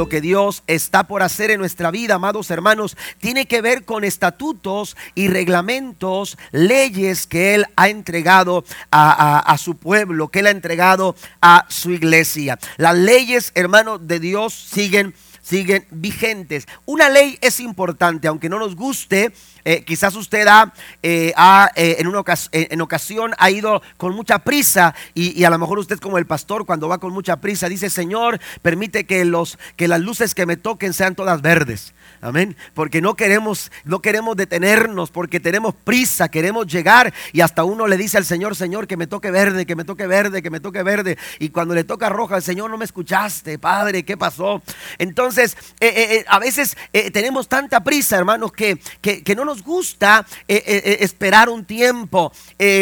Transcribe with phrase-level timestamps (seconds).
[0.00, 4.02] lo que Dios está por hacer en nuestra vida, amados hermanos, tiene que ver con
[4.02, 11.16] estatutos y reglamentos, leyes que Él ha entregado a, su pueblo, que Él ha entregado
[11.42, 12.58] a su iglesia.
[12.78, 15.12] Las leyes, hermanos, de Dios siguen
[15.50, 16.68] siguen vigentes.
[16.86, 19.32] Una ley es importante, aunque no nos guste,
[19.64, 20.72] eh, quizás usted ha,
[21.02, 21.34] eh,
[21.74, 22.22] eh, en, una
[22.52, 26.66] en ocasión ha ido con mucha prisa y, a lo mejor usted como el pastor
[26.66, 30.56] cuando va con mucha prisa dice, Señor, permite que, los, que las luces que me
[30.56, 31.94] toquen sean todas verdes.
[32.20, 32.56] Amén.
[32.74, 37.96] Porque no queremos, no queremos detenernos, porque tenemos prisa, queremos llegar y hasta uno le
[37.96, 40.84] dice al Señor, Señor, que me toque verde, que me toque verde, que me toque
[40.84, 41.18] verde.
[41.40, 44.62] Y cuando le toca roja, el Señor no me escuchaste, Padre, ¿qué pasó?
[44.98, 45.39] Entonces,
[46.26, 46.76] a veces
[47.12, 52.32] tenemos tanta prisa, hermanos, que, que, no nos gusta eh, eh, eh, esperar un tiempo.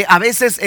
[0.09, 0.61] a veces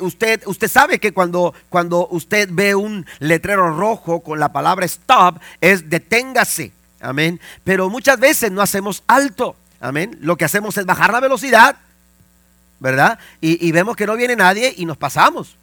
[0.00, 5.38] usted, usted sabe que cuando, cuando usted ve un letrero rojo con la palabra stop,
[5.60, 6.72] es deténgase.
[7.00, 7.40] Amén.
[7.64, 9.56] Pero muchas veces no hacemos alto.
[9.80, 10.18] Amén.
[10.20, 11.76] Lo que hacemos es bajar la velocidad.
[12.78, 13.18] ¿Verdad?
[13.40, 15.56] Y, vemos que no viene nadie y nos pasamos.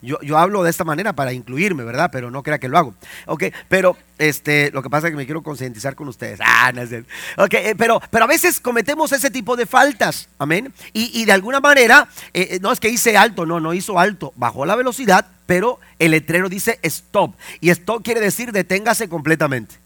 [0.00, 2.10] Yo, hablo de esta manera para incluirme, ¿verdad?
[2.12, 2.94] Pero no crea que lo hago.
[3.26, 6.38] Ok, pero este, lo que pasa es que me quiero concientizar con ustedes.
[6.42, 7.04] Ah, no sé.
[7.36, 10.28] Ok, eh, pero, pero a veces cometemos ese tipo de faltas.
[10.38, 10.72] Amén.
[10.92, 14.32] Y, de alguna manera, eh, eh, no es que hice alto, no, no hizo alto.
[14.36, 17.34] Bajó la velocidad, pero el letrero dice stop.
[17.60, 19.76] Y stop quiere decir deténgase completamente.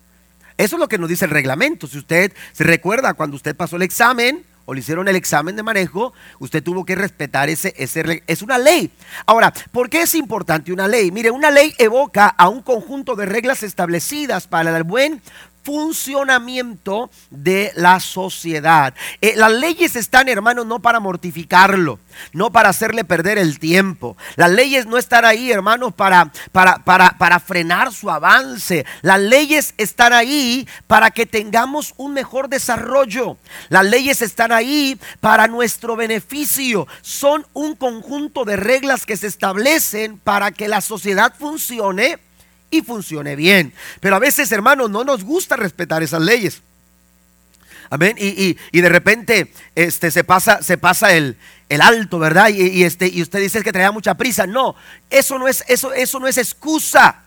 [0.58, 1.86] Eso es lo que nos dice el reglamento.
[1.86, 5.62] Si usted se recuerda cuando usted pasó el examen, o le hicieron el examen de
[5.62, 8.90] manejo, usted tuvo que respetar ese, es una ley.
[9.26, 11.10] Ahora, ¿por qué es importante una ley?
[11.10, 15.22] Mire, una ley evoca a un conjunto de reglas establecidas para el buen
[15.62, 18.94] funcionamiento de la sociedad.
[19.20, 21.98] Eh, las leyes están, hermanos, no para mortificarlo,
[22.32, 24.16] no para hacerle perder el tiempo.
[24.36, 28.84] Las leyes no están ahí, hermanos, para, para, para, para frenar su avance.
[29.02, 33.36] Las leyes están ahí para que tengamos un mejor desarrollo.
[33.68, 36.86] Las leyes están ahí para nuestro beneficio.
[37.02, 42.18] Son un conjunto de reglas que se establecen para que la sociedad funcione
[42.72, 43.72] y funcione bien.
[44.00, 46.62] Pero a veces, hermanos, no nos gusta respetar esas leyes.
[47.90, 48.16] Amén.
[48.18, 51.36] Y, de repente este, se pasa, se pasa el,
[51.68, 52.48] el alto, ¿verdad?
[52.48, 54.46] Y, este, y usted dice que traía mucha prisa.
[54.46, 54.74] No,
[55.10, 57.20] eso no es, eso, eso no es excusa.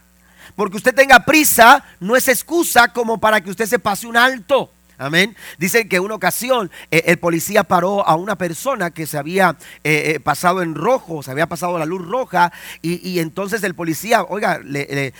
[0.55, 4.71] Porque usted tenga prisa, no es excusa como para que usted se pase un alto.
[4.97, 5.35] Amén.
[5.57, 9.57] Dicen que en una ocasión eh, el policía paró a una persona que se había
[9.83, 14.23] eh, eh, pasado en rojo, se había pasado la luz roja, y, entonces el policía,
[14.23, 15.13] oiga, le,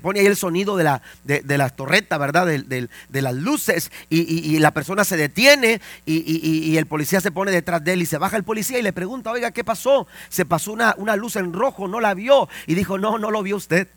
[0.00, 2.46] pone ahí el sonido de la, de, la torreta, ¿verdad?
[2.46, 2.88] De,
[3.22, 8.02] las luces, y, la persona se detiene, y, el policía se pone detrás de él,
[8.02, 10.06] y se baja el policía y le pregunta, oiga, ¿qué pasó?
[10.28, 13.42] Se pasó una, una luz en rojo, no la vio, y dijo, no, no lo
[13.42, 13.88] vio usted.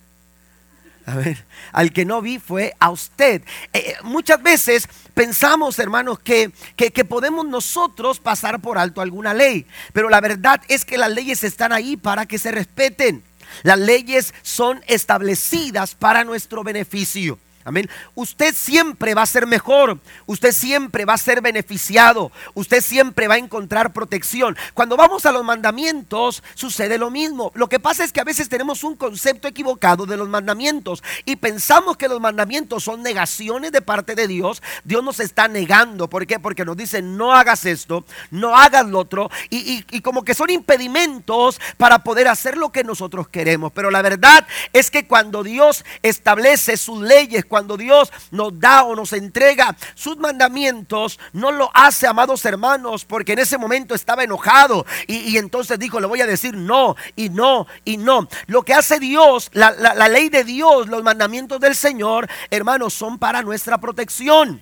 [1.06, 1.44] A ver,
[1.74, 3.42] al que no vi fue a usted.
[3.74, 10.10] Eh, muchas veces pensamos, hermanos, que, que, podemos nosotros pasar por alto alguna ley, pero
[10.10, 13.24] la verdad es que las leyes están ahí para que se respeten.
[13.64, 17.38] Las leyes son establecidas para nuestro beneficio.
[17.66, 17.90] Amén.
[18.16, 20.00] Usted siempre va a ser mejor.
[20.26, 22.32] Usted siempre va a ser beneficiado.
[22.54, 24.58] Usted siempre va a encontrar protección.
[24.74, 27.52] Cuando vamos a los mandamientos sucede lo mismo.
[27.56, 31.36] Lo que pasa es que a veces tenemos un concepto equivocado de los mandamientos y
[31.38, 34.62] pensamos que los mandamientos son negaciones de parte de Dios.
[34.84, 36.10] Dios nos está negando.
[36.10, 36.40] ¿Por qué?
[36.40, 40.50] Porque nos dice no hagas esto, no hagas lo otro y, y como que son
[40.50, 43.72] impedimentos para poder hacer lo que nosotros queremos.
[43.72, 48.96] Pero la verdad es que cuando Dios establece sus leyes, cuando Dios nos da o
[48.96, 54.88] nos entrega sus mandamientos, no lo hace, amados hermanos, porque en ese momento estaba enojado
[55.06, 58.28] y, entonces dijo, le voy a decir no y no y no.
[58.48, 63.20] Lo que hace Dios, la, la ley de Dios, los mandamientos del Señor, hermanos, son
[63.20, 64.60] para nuestra protección.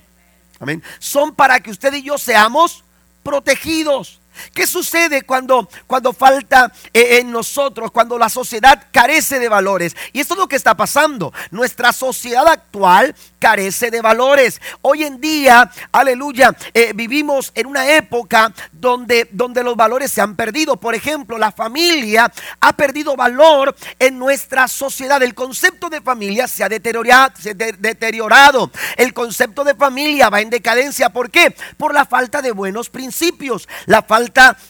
[0.59, 0.83] Amén.
[0.99, 2.83] Son para que usted y yo seamos
[3.23, 4.20] protegidos.
[4.53, 9.95] ¿Qué sucede cuando, cuando falta eh, en nosotros, cuando la sociedad carece de valores?
[10.13, 11.33] Y esto es lo que está pasando.
[11.51, 14.61] Nuestra sociedad actual carece de valores.
[14.81, 20.35] Hoy en día, aleluya, eh, vivimos en una época donde, donde los valores se han
[20.35, 20.77] perdido.
[20.77, 25.21] Por ejemplo, la familia ha perdido valor en nuestra sociedad.
[25.23, 27.33] El concepto de familia se ha deteriorado.
[27.79, 28.71] Deteriorado.
[28.97, 31.09] El concepto de familia va en decadencia.
[31.09, 31.55] ¿Por qué?
[31.77, 34.20] Por la falta de buenos principios, la falta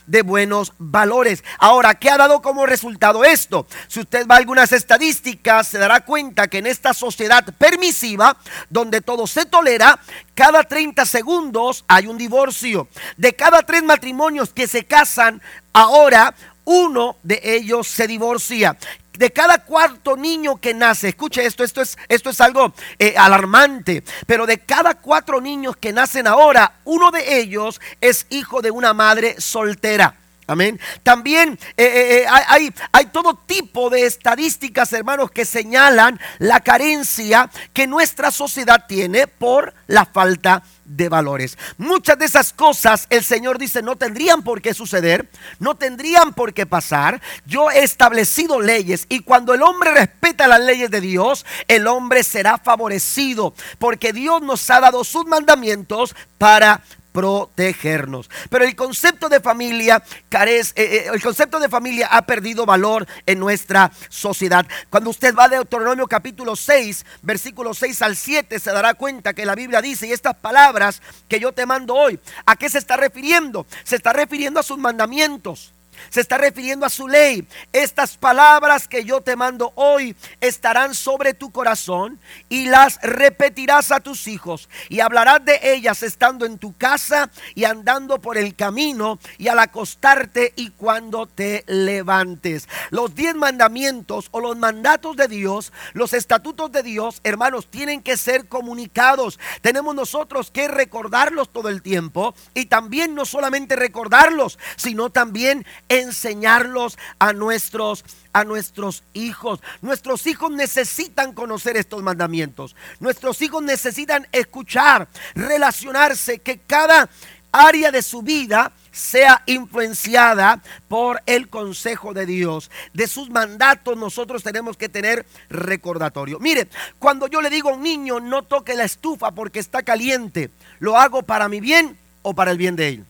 [0.05, 1.43] de buenos valores.
[1.57, 3.67] Ahora, ¿qué ha dado como resultado esto?
[3.87, 8.37] Si usted va a algunas estadísticas, se dará cuenta que en esta sociedad permisiva,
[8.69, 9.99] donde todo se tolera,
[10.33, 12.87] cada 30 segundos hay un divorcio.
[13.17, 15.41] De cada tres matrimonios que se casan,
[15.73, 16.33] ahora
[16.65, 18.77] uno de ellos se divorcia.
[19.13, 24.03] De cada cuarto niño que nace, escuche esto, esto es, esto es algo eh, alarmante,
[24.25, 28.93] pero de cada cuatro niños que nacen ahora, uno de ellos es hijo de una
[28.93, 30.20] madre soltera.
[30.47, 30.79] Amén.
[31.03, 37.87] También eh, eh, hay, hay, todo tipo de estadísticas, hermanos, que señalan la carencia que
[37.87, 40.63] nuestra sociedad tiene por la falta
[40.95, 41.57] de valores.
[41.77, 45.29] Muchas de esas cosas el Señor dice no tendrían por qué suceder,
[45.59, 47.21] no tendrían por qué pasar.
[47.45, 52.23] Yo he establecido leyes y cuando el hombre respeta las leyes de Dios, el hombre
[52.23, 58.29] será favorecido porque Dios nos ha dado sus mandamientos para protegernos.
[58.49, 63.07] Pero el concepto de familia carece, eh, eh, el concepto de familia ha perdido valor
[63.25, 64.65] en nuestra sociedad.
[64.89, 69.45] Cuando usted va de Deuteronomio capítulo 6, versículo 6 al 7, se dará cuenta que
[69.45, 72.97] la Biblia dice, y estas palabras que yo te mando hoy, ¿a qué se está
[72.97, 73.65] refiriendo?
[73.83, 75.73] Se está refiriendo a sus mandamientos
[76.09, 77.47] se está refiriendo a su ley.
[77.73, 82.19] Estas palabras que yo te mando hoy estarán sobre tu corazón
[82.49, 87.65] y las repetirás a tus hijos y hablarás de ellas estando en tu casa y
[87.65, 92.67] andando por el camino y al acostarte y cuando te levantes.
[92.89, 98.17] Los diez mandamientos o los mandatos de Dios, los estatutos de Dios, hermanos, tienen que
[98.17, 99.39] ser comunicados.
[99.61, 106.97] Tenemos nosotros que recordarlos todo el tiempo y también no solamente recordarlos, sino también enseñarlos
[107.19, 109.59] a nuestros a nuestros hijos.
[109.81, 112.77] Nuestros hijos necesitan conocer estos mandamientos.
[113.01, 117.09] Nuestros hijos necesitan escuchar, relacionarse, que cada
[117.51, 122.71] área de su vida sea influenciada por el consejo de Dios.
[122.93, 126.39] De sus mandatos nosotros tenemos que tener recordatorio.
[126.39, 130.51] Mire, cuando yo le digo a un niño no toque la estufa porque está caliente,
[130.79, 133.05] ¿lo hago para mi bien o para el bien de él?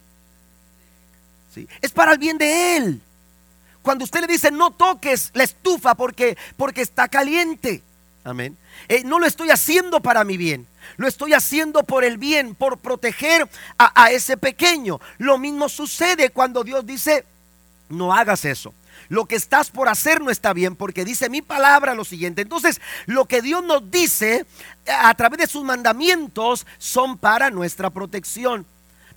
[1.81, 3.01] Es para el bien de él.
[3.81, 7.83] Cuando usted le dice no toques la estufa porque, porque está caliente.
[8.23, 8.57] Amén.
[8.87, 10.67] Eh, no lo estoy haciendo para mi bien.
[10.97, 14.99] Lo estoy haciendo por el bien, por proteger a, a ese pequeño.
[15.17, 17.25] Lo mismo sucede cuando Dios dice,
[17.89, 18.73] no hagas eso.
[19.09, 22.43] Lo que estás por hacer no está bien porque dice mi palabra lo siguiente.
[22.43, 24.45] Entonces, lo que Dios nos dice
[24.87, 28.65] a través de sus mandamientos son para nuestra protección.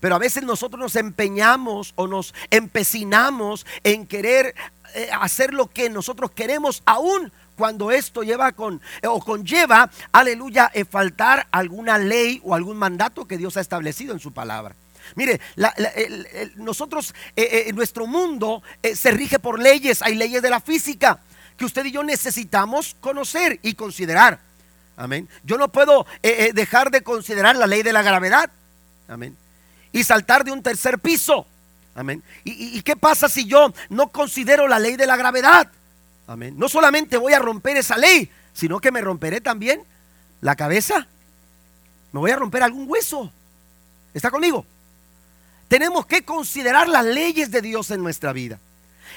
[0.00, 4.54] Pero a veces nosotros nos empeñamos o nos empecinamos en querer
[4.94, 10.84] eh, hacer lo que nosotros queremos aún cuando esto lleva con o conlleva, aleluya, eh,
[10.84, 14.76] faltar alguna ley o algún mandato que Dios ha establecido en su palabra.
[15.16, 15.40] Mire,
[16.56, 18.62] nosotros, eh, nuestro mundo
[18.94, 21.18] se rige por leyes, hay leyes de la física
[21.56, 24.40] que usted y yo necesitamos conocer y considerar.
[24.96, 25.28] Amén.
[25.42, 28.48] Yo no puedo dejar de considerar la ley de la gravedad.
[29.08, 29.36] Amén
[29.94, 31.46] y saltar de un tercer piso.
[31.94, 32.22] Amén.
[32.42, 35.70] ¿Y, qué pasa si yo no considero la ley de la gravedad?
[36.26, 36.54] Amén.
[36.58, 39.84] No solamente voy a romper esa ley, sino que me romperé también
[40.40, 41.06] la cabeza.
[42.10, 43.32] Me voy a romper algún hueso.
[44.12, 44.66] ¿Está conmigo?
[45.68, 48.58] Tenemos que considerar las leyes de Dios en nuestra vida.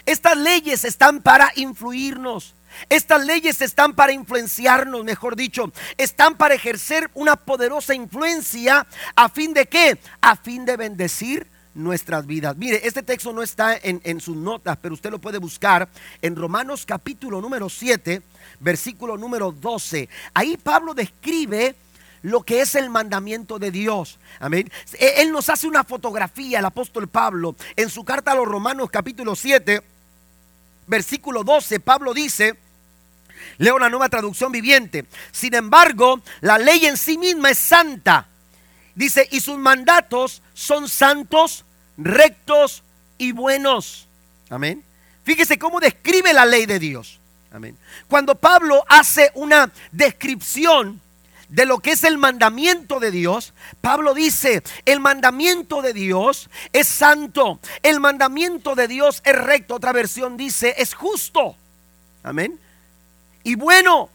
[0.06, 2.54] Estas leyes están para influirnos.
[2.90, 8.86] Estas leyes están para influenciarnos, mejor dicho, están para ejercer una poderosa influencia
[9.16, 9.98] a fin de qué?
[10.22, 11.48] A fin de bendecir
[11.78, 12.58] nuestras vidas.
[12.58, 15.88] Mire, este texto no está en, sus notas, pero usted lo puede buscar
[16.22, 18.22] en Romanos capítulo número 7,
[18.60, 20.10] versículo número 12.
[20.34, 21.76] Ahí Pablo describe
[22.24, 24.18] lo que es el mandamiento de Dios.
[24.40, 24.70] Amén.
[24.94, 28.90] E, él nos hace una fotografía, el apóstol Pablo, en su carta a los Romanos
[28.90, 29.82] capítulo 7,
[30.88, 31.80] versículo 12.
[31.80, 32.58] Pablo dice,
[33.58, 35.06] Leo una nueva traducción viviente.
[35.32, 38.28] Sin embargo, la ley en sí misma es santa.
[38.94, 41.66] Dice, y sus mandatos son santos,
[41.98, 42.84] rectos
[43.18, 44.08] y buenos.
[44.50, 44.84] Amén.
[45.24, 47.20] Fíjese cómo describe la ley de Dios.
[47.52, 47.78] Amén.
[48.08, 51.02] Cuando Pablo hace una descripción
[51.50, 56.88] de lo que es el mandamiento de Dios, Pablo dice, el mandamiento de Dios es
[56.88, 61.56] santo, el mandamiento de Dios es recto, otra versión dice, es justo.
[62.24, 62.60] Amén
[63.48, 64.10] y bueno.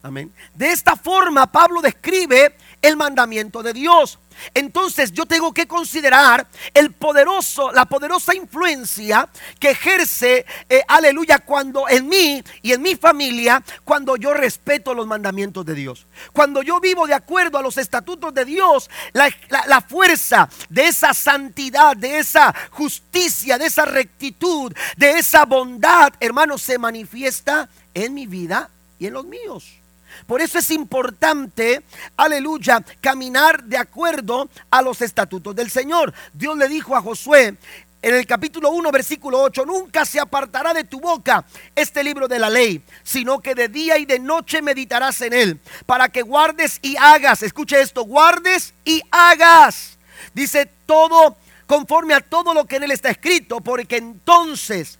[0.00, 0.32] Amén.
[0.54, 4.20] De esta forma Pablo describe el mandamiento de Dios.
[4.54, 9.28] Entonces yo tengo que considerar el poderoso, la poderosa influencia
[9.58, 15.08] que ejerce, eh, aleluya, cuando en mí y en mi familia, cuando yo respeto los
[15.08, 16.06] mandamientos de Dios.
[16.32, 19.34] Cuando yo vivo de acuerdo a los estatutos de Dios, la,
[19.66, 26.62] la fuerza de esa santidad, de esa justicia, de esa rectitud, de esa bondad, hermanos,
[26.62, 29.80] se manifiesta en mi vida y en los míos.
[30.26, 31.82] Por eso es importante,
[32.16, 36.14] aleluya, caminar de acuerdo a los estatutos del Señor.
[36.32, 37.56] Dios le dijo a Josué,
[38.02, 42.38] en el capítulo 1, versículo 8, nunca se apartará de tu boca este libro de
[42.38, 46.78] la ley, sino que de día y de noche meditarás en él, para que guardes
[46.82, 49.98] y hagas, escuche esto, guardes y hagas.
[50.34, 51.36] Dice todo
[51.66, 54.98] conforme a todo lo que en él está escrito, porque entonces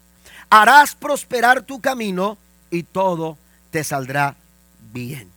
[0.51, 2.39] harás prosperar tu camino
[2.71, 3.39] y todo
[3.77, 4.35] te saldrá
[4.91, 5.31] bien.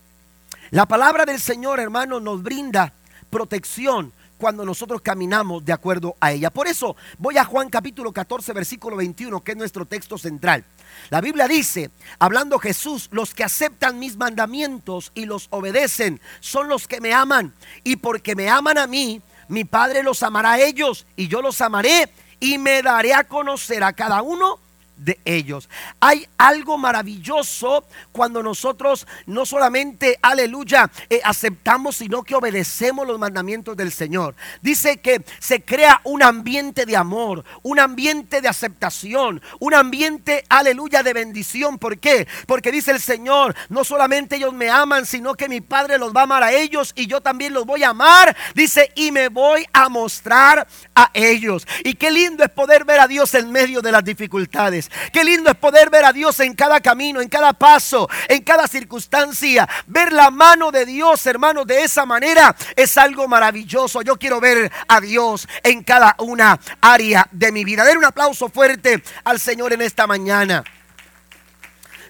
[0.72, 2.94] La palabra del Señor, hermano, nos brinda
[3.30, 6.50] protección cuando nosotros caminamos de acuerdo a ella.
[6.50, 10.64] Por eso voy a Juan capítulo 14, versículo 21, que es nuestro texto central.
[11.10, 16.88] La Biblia dice, hablando Jesús, los que aceptan mis mandamientos y los obedecen son los
[16.88, 17.54] que me aman.
[17.84, 21.60] Y porque me aman a mí, mi Padre los amará a ellos y yo los
[21.60, 24.62] amaré y me daré a conocer a cada uno
[25.00, 25.70] de ellos.
[26.00, 33.76] Hay algo maravilloso cuando nosotros no solamente, aleluya, eh, aceptamos, sino que obedecemos los mandamientos
[33.76, 34.36] del Señor.
[34.62, 41.04] Dice que se crea un ambiente de amor, un ambiente de aceptación, un ambiente, aleluya,
[41.04, 41.78] de bendición.
[41.78, 42.28] ¿Por qué?
[42.46, 46.22] Porque dice el Señor, no solamente ellos me aman, sino que mi Padre los va
[46.22, 48.36] a amar a ellos y yo también los voy a amar.
[48.54, 51.66] Dice, y me voy a mostrar a ellos.
[51.84, 54.89] Y qué lindo es poder ver a Dios en medio de las dificultades.
[55.12, 58.68] Qué lindo es poder ver a Dios en cada camino, en cada paso, en cada
[58.68, 59.68] circunstancia.
[59.88, 64.02] Ver la mano de Dios, hermanos, de esa manera es algo maravilloso.
[64.02, 67.84] Yo quiero ver a Dios en cada una área de mi vida.
[67.84, 70.64] Den un aplauso fuerte al Señor en esta mañana.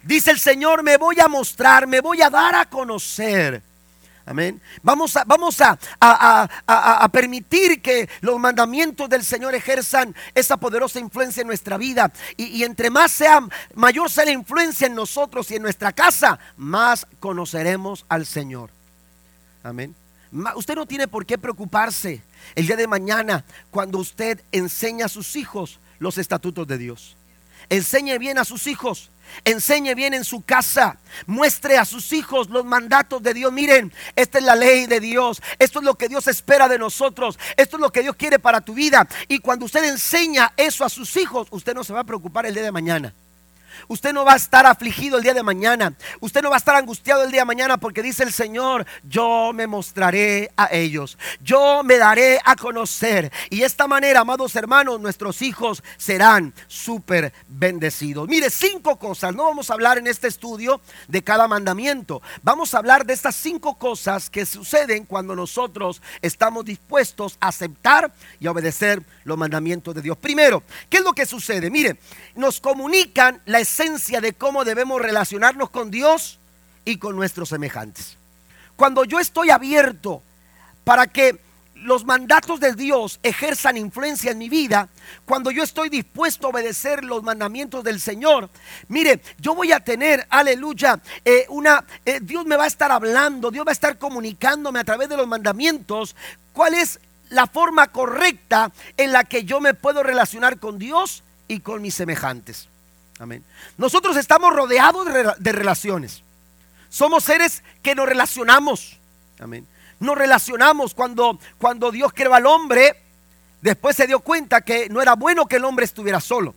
[0.04, 3.69] Dice el Señor, me voy a mostrar, me voy a dar a conocer.
[4.30, 4.62] Amén.
[4.84, 11.48] Vamos a, vamos a, permitir que los mandamientos del Señor ejerzan esa poderosa influencia en
[11.48, 12.12] nuestra vida.
[12.38, 13.42] Y, y, entre más sea,
[13.74, 18.70] mayor sea la influencia en nosotros y en nuestra casa, más conoceremos al Señor.
[19.64, 19.96] Amén.
[20.56, 22.22] Usted no tiene por qué preocuparse
[22.54, 27.18] el día de mañana cuando usted enseña a sus hijos los estatutos de Dios.
[27.70, 29.12] Enseñe bien a sus hijos
[29.46, 30.98] Enseñe bien en su casa.
[31.26, 33.52] Muestre a sus hijos los mandatos de Dios.
[33.52, 35.42] Miren, esta es la ley de Dios.
[35.58, 37.40] Esto es lo que Dios espera de nosotros.
[37.58, 39.08] Esto es lo que Dios quiere para tu vida.
[39.28, 42.54] Y cuando usted enseña eso a sus hijos, usted no se va a preocupar el
[42.54, 43.14] día de mañana.
[43.88, 45.94] Usted no va a estar afligido el día de mañana.
[46.20, 49.52] Usted no va a estar angustiado el día de mañana porque dice el Señor, yo
[49.54, 51.18] me mostraré a ellos.
[51.42, 53.32] Yo me daré a conocer.
[53.50, 58.28] Y de esta manera, amados hermanos, nuestros hijos serán súper bendecidos.
[58.28, 59.36] Mire, cinco cosas.
[59.36, 62.22] No vamos a hablar en este estudio de cada mandamiento.
[62.42, 68.12] Vamos a hablar de estas cinco cosas que suceden cuando nosotros estamos dispuestos a aceptar
[68.40, 70.18] y a obedecer los mandamientos de Dios.
[70.18, 71.70] Primero, ¿qué es lo que sucede?
[71.70, 72.00] Mire,
[72.36, 76.40] nos comunican la esencia de cómo debemos relacionarnos con Dios
[76.86, 78.18] y con nuestros semejantes.
[78.76, 80.24] Cuando yo estoy abierto
[80.84, 81.40] para que
[81.76, 84.90] los mandatos de Dios ejerzan influencia en mi vida,
[85.24, 88.50] cuando yo estoy dispuesto a obedecer los mandamientos del Señor,
[88.88, 93.52] mire, yo voy a tener, aleluya, eh, una, eh, Dios me va a estar hablando,
[93.52, 96.16] Dios va a estar comunicándome a través de los mandamientos
[96.54, 97.00] cuál es
[97.30, 101.96] la forma correcta en la que yo me puedo relacionar con Dios y con mis
[101.96, 102.69] semejantes.
[103.20, 103.44] Amén.
[103.78, 105.06] Nosotros estamos rodeados
[105.38, 106.24] de, relaciones.
[106.90, 108.98] Somos seres que nos relacionamos.
[109.40, 109.68] Amén.
[110.00, 112.96] Nos relacionamos cuando, cuando Dios creó al hombre.
[113.62, 116.56] Después se dio cuenta que no era bueno que el hombre estuviera solo.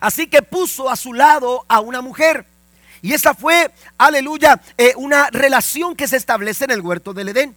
[0.00, 2.44] Así que puso a su lado a una mujer.
[3.00, 7.56] Y esa fue, aleluya, eh, una relación que se establece en el huerto del Edén.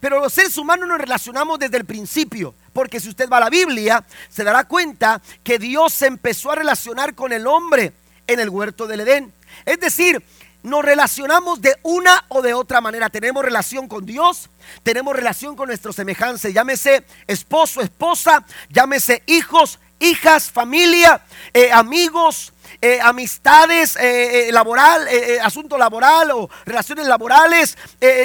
[0.00, 2.54] Pero los seres humanos nos relacionamos desde el principio.
[2.72, 6.56] Porque si usted va a la Biblia, se dará cuenta que Dios se empezó a
[6.56, 7.92] relacionar con el hombre
[8.26, 9.32] en el huerto del Edén.
[9.64, 10.24] Es decir,
[10.62, 13.10] nos relacionamos de una o de otra manera.
[13.10, 14.48] Tenemos relación con Dios,
[14.82, 21.20] tenemos relación con nuestros semejantes, llámese esposo, esposa, llámese hijos, hijas, familia,
[21.54, 25.06] eh, amigos, eh, amistades eh, laboral,
[25.42, 27.76] asunto laboral o relaciones laborales.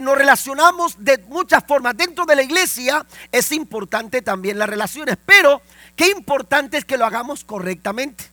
[0.02, 1.96] nos relacionamos de muchas formas.
[1.96, 5.62] Dentro de la iglesia es importante también las relaciones, pero
[5.96, 8.26] qué importante es que lo hagamos correctamente.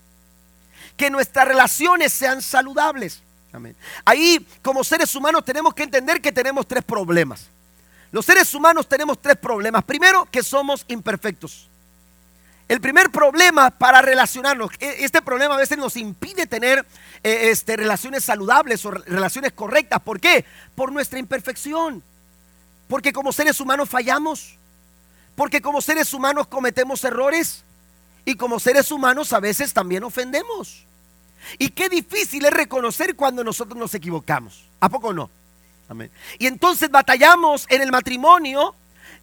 [0.96, 3.22] Que nuestras relaciones sean saludables.
[4.04, 7.48] Ahí como seres humanos tenemos que entender que tenemos tres problemas.
[8.10, 9.82] Los seres humanos tenemos tres problemas.
[9.84, 11.68] Primero, que somos imperfectos.
[12.66, 16.85] El primer problema para relacionarnos, e, este problema a veces nos impide tener
[17.23, 20.00] eh, este, relaciones saludables o relaciones correctas.
[20.00, 20.44] ¿Por qué?
[20.75, 22.02] Por nuestra imperfección.
[22.88, 24.56] Porque como seres humanos fallamos.
[25.37, 27.64] Porque como seres humanos cometemos errores.
[28.25, 30.85] Y como seres humanos a veces también ofendemos.
[31.59, 34.64] Y qué difícil es reconocer cuando nosotros nos equivocamos.
[34.80, 35.28] ¿A poco no?
[35.90, 36.11] Amén.
[36.38, 38.75] Y entonces batallamos en el matrimonio,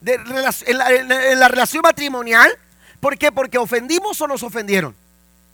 [0.04, 2.56] en la relación matrimonial
[3.02, 3.32] ¿Por qué?
[3.32, 4.94] Porque ofendimos o nos ofendieron.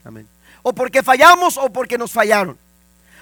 [0.05, 0.29] Amén.
[0.63, 2.59] O porque fallamos o porque nos fallaron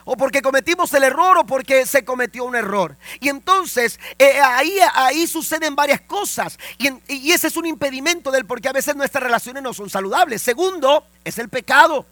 [0.04, 2.96] o porque cometimos el error o porque se cometió un error.
[3.20, 8.60] Y entonces eh, ahí, ahí suceden varias cosas y, ese es un impedimento del por
[8.60, 10.42] qué a veces nuestras relaciones no son saludables.
[10.42, 12.04] Segundo, es el pecado.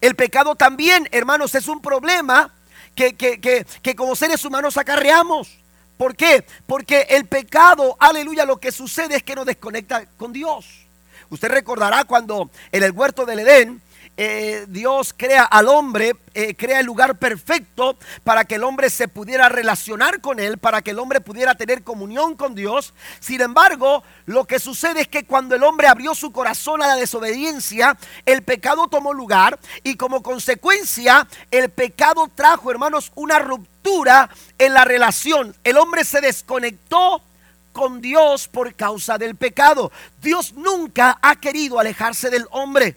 [0.00, 2.54] El pecado también, hermanos, es un problema
[2.94, 5.58] que, que, que, que como seres humanos acarreamos.
[5.98, 6.46] ¿Por qué?
[6.66, 10.87] Porque el pecado, aleluya, lo que sucede es que nos desconecta con Dios.
[11.30, 13.82] Usted recordará cuando en el huerto del Edén,
[14.20, 19.06] eh, Dios crea al hombre, eh, crea el lugar perfecto para que el hombre se
[19.06, 22.94] pudiera relacionar con él, para que el hombre pudiera tener comunión con Dios.
[23.20, 26.96] Sin embargo, lo que sucede es que cuando el hombre abrió su corazón a la
[26.96, 34.74] desobediencia, el pecado tomó lugar y como consecuencia el pecado trajo, hermanos, una ruptura en
[34.74, 35.54] la relación.
[35.62, 37.22] El hombre se desconectó
[37.78, 39.92] con Dios por causa del pecado.
[40.20, 42.96] Dios nunca ha querido alejarse del hombre.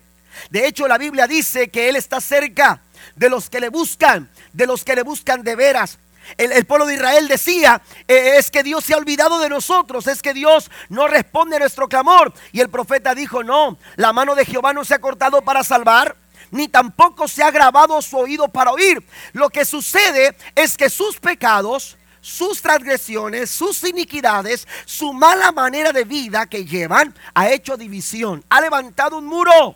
[0.49, 2.81] De hecho, la Biblia dice que Él está cerca
[3.15, 5.99] de los que le buscan, de los que le buscan de veras.
[6.35, 10.23] El, pueblo de Israel decía, eh, es que Dios se ha olvidado de nosotros, es
[10.23, 12.33] que Dios no responde a nuestro clamor.
[12.51, 16.15] Y el profeta dijo, no, la mano de Jehová no se ha cortado para salvar,
[16.49, 19.05] ni tampoco se ha grabado su oído para oír.
[19.33, 26.05] Lo que sucede es que sus pecados, sus transgresiones, sus iniquidades, su mala manera de
[26.05, 29.75] vida que llevan, ha hecho división, ha levantado un muro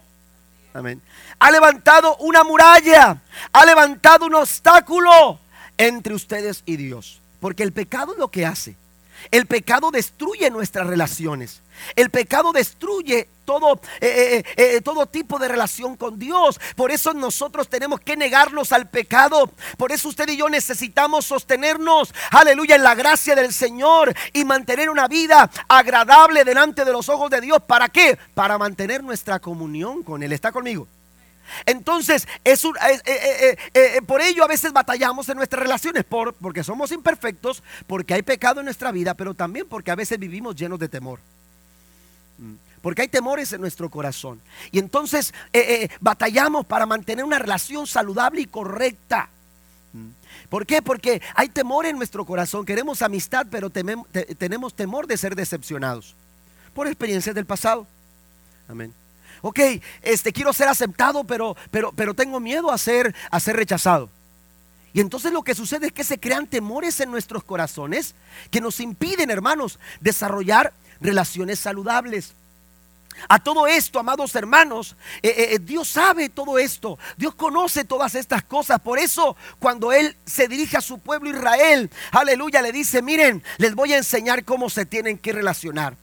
[0.75, 1.01] Amén.
[1.39, 3.21] Ha levantado una muralla,
[3.53, 5.39] ha levantado un obstáculo
[5.77, 7.21] entre ustedes y Dios.
[7.39, 8.75] Porque el pecado es lo que hace.
[9.31, 11.61] El pecado destruye nuestras relaciones.
[11.95, 16.59] El pecado destruye todo, eh, eh, eh, todo tipo de relación con Dios.
[16.75, 19.51] Por eso nosotros tenemos que negarnos al pecado.
[19.77, 24.89] Por eso usted y yo necesitamos sostenernos, aleluya, en la gracia del Señor y mantener
[24.89, 27.59] una vida agradable delante de los ojos de Dios.
[27.65, 28.17] ¿Para qué?
[28.33, 30.33] Para mantener nuestra comunión con Él.
[30.33, 30.87] ¿Está conmigo?
[31.67, 32.63] Entonces, es
[34.07, 38.61] por ello a veces batallamos en nuestras relaciones, por, porque somos imperfectos, porque hay pecado
[38.61, 41.19] en nuestra vida, pero también porque a veces vivimos llenos de temor.
[42.81, 44.41] Porque hay temores en nuestro corazón.
[44.71, 49.29] Y entonces eh, eh, batallamos para mantener una relación saludable y correcta.
[50.49, 50.81] ¿Por qué?
[50.81, 52.65] Porque hay temor en nuestro corazón.
[52.65, 56.15] Queremos amistad, pero tenemos temor de ser decepcionados.
[56.73, 57.87] Por experiencias del pasado.
[58.67, 58.93] Amén.
[59.41, 59.59] Ok,
[60.01, 64.09] este, quiero ser aceptado, pero, pero, pero tengo miedo a ser, a ser rechazado.
[64.93, 68.15] Y entonces lo que sucede es que se crean temores en nuestros corazones
[68.49, 72.33] que nos impiden, hermanos, desarrollar relaciones saludables.
[73.29, 76.99] A todo esto, amados hermanos, eh, eh, eh, Dios sabe todo esto.
[77.17, 78.79] Dios conoce todas estas cosas.
[78.81, 83.73] Por eso, cuando Él se dirige a su pueblo Israel, aleluya, le dice, miren, les
[83.73, 85.95] voy a enseñar cómo se tienen que relacionar.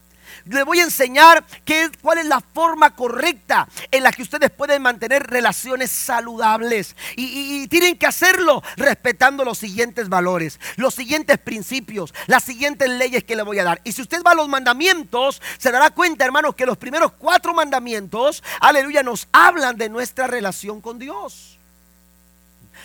[0.45, 4.81] Le voy a enseñar qué, cuál es la forma correcta en la que ustedes pueden
[4.81, 6.95] mantener relaciones saludables.
[7.15, 13.35] Y, tienen que hacerlo respetando los siguientes valores, los siguientes principios, las siguientes leyes que
[13.35, 13.81] le voy a dar.
[13.83, 17.53] Y si usted va a los mandamientos, se dará cuenta, hermanos, que los primeros cuatro
[17.53, 21.57] mandamientos, aleluya, nos hablan de nuestra relación con Dios.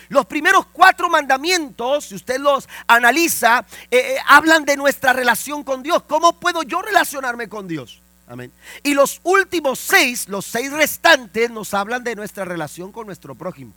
[0.09, 5.83] Los primeros cuatro mandamientos, si usted los analiza, eh, eh, hablan de nuestra relación con
[5.83, 6.03] Dios.
[6.07, 8.01] ¿Cómo puedo yo relacionarme con Dios?
[8.27, 8.51] Amén.
[8.83, 13.73] Y los últimos seis, los seis restantes, nos hablan de nuestra relación con nuestro prójimo.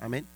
[0.00, 0.26] Amén.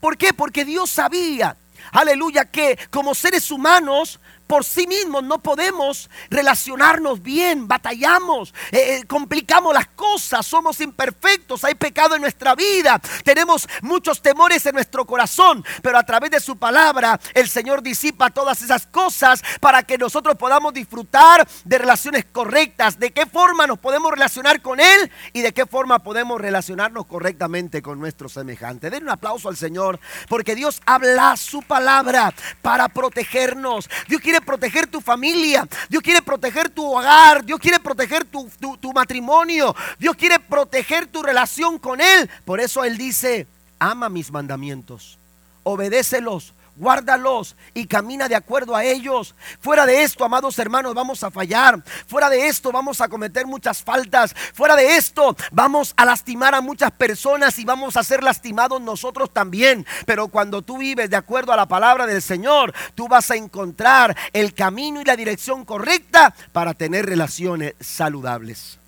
[0.00, 0.32] ¿Por qué?
[0.32, 1.56] Porque Dios sabía,
[1.92, 4.18] aleluya, que como seres humanos
[4.52, 11.64] por sí mismos no podemos relacionarnos bien, batallamos, eh, eh, complicamos las cosas, somos imperfectos,
[11.64, 16.38] hay pecado en nuestra vida, tenemos muchos temores en nuestro corazón, pero a través de
[16.38, 22.26] su palabra el Señor disipa todas esas cosas para que nosotros podamos disfrutar de relaciones
[22.30, 27.06] correctas, de qué forma nos podemos relacionar con Él y de qué forma podemos relacionarnos
[27.06, 28.90] correctamente con nuestro semejante.
[28.90, 33.88] Den un aplauso al Señor, porque Dios habla su palabra para protegernos.
[34.08, 39.74] Dios quiere proteger tu familia, Dios quiere proteger tu hogar, Dios quiere proteger tu, matrimonio,
[39.98, 42.28] Dios quiere proteger tu relación con Él.
[42.44, 43.46] Por eso Él dice,
[43.78, 45.18] ama mis mandamientos,
[45.62, 49.34] obedécelos, guárdalos y camina de acuerdo a ellos.
[49.60, 51.82] Fuera de esto, amados hermanos, vamos a fallar.
[52.06, 54.34] Fuera de esto, vamos a cometer muchas faltas.
[54.54, 59.30] Fuera de esto, vamos a lastimar a muchas personas y vamos a ser lastimados nosotros
[59.32, 59.86] también.
[60.06, 64.16] Pero cuando tú vives de acuerdo a la palabra del Señor, tú vas a encontrar
[64.32, 68.78] el camino y la dirección correcta para tener relaciones saludables.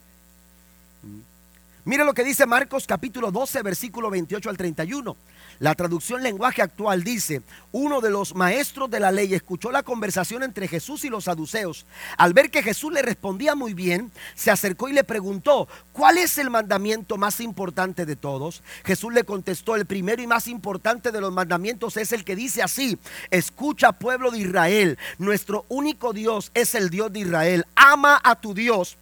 [1.86, 5.16] Mire lo que dice Marcos capítulo 12, versículo 28 al 31.
[5.60, 10.42] La traducción lenguaje actual dice, uno de los maestros de la ley escuchó la conversación
[10.42, 11.86] entre Jesús y los saduceos.
[12.16, 16.38] Al ver que Jesús le respondía muy bien, se acercó y le preguntó, ¿cuál es
[16.38, 18.62] el mandamiento más importante de todos?
[18.84, 22.62] Jesús le contestó, el primero y más importante de los mandamientos es el que dice
[22.62, 22.98] así,
[23.30, 28.54] escucha pueblo de Israel, nuestro único Dios es el Dios de Israel, ama a tu
[28.54, 28.96] Dios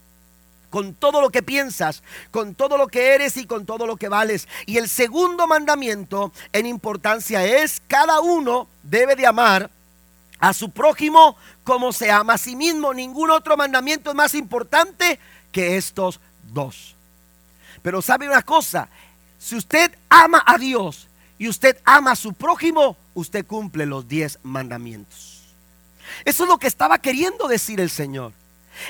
[0.72, 4.08] con todo lo que piensas, con todo lo que eres y con todo lo que
[4.08, 4.48] vales.
[4.64, 9.70] Y el segundo mandamiento en importancia es, cada uno debe de amar
[10.38, 12.94] a su prójimo como se ama a sí mismo.
[12.94, 15.20] Ningún otro mandamiento es más importante
[15.52, 16.20] que estos
[16.54, 16.96] dos.
[17.82, 18.88] Pero sabe una cosa,
[19.38, 21.06] si usted ama a Dios
[21.36, 25.42] y usted ama a su prójimo, usted cumple los diez mandamientos.
[26.24, 28.32] Eso es lo que estaba queriendo decir el Señor.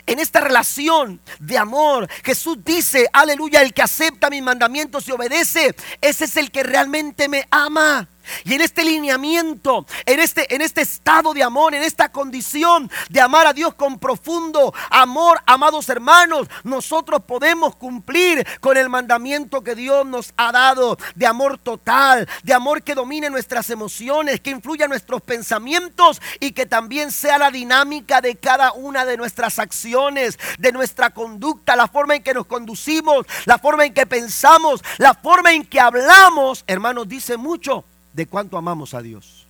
[0.06, 5.74] En esta relación de amor, Jesús dice, aleluya, el que acepta mis mandamientos y obedece,
[6.00, 8.08] ese es el que realmente me ama.
[8.44, 13.20] Y en este lineamiento, en este, en este estado de amor, en esta condición de
[13.20, 19.74] amar a Dios con profundo amor, amados hermanos, nosotros podemos cumplir con el mandamiento que
[19.74, 24.88] Dios nos ha dado de amor total, de amor que domine nuestras emociones, que influya
[24.88, 30.72] nuestros pensamientos y que también sea la dinámica de cada una de nuestras acciones, de
[30.72, 35.52] nuestra conducta, la forma en que nos conducimos, la forma en que pensamos, la forma
[35.52, 39.46] en que hablamos, hermanos, dice mucho de cuánto amamos a Dios.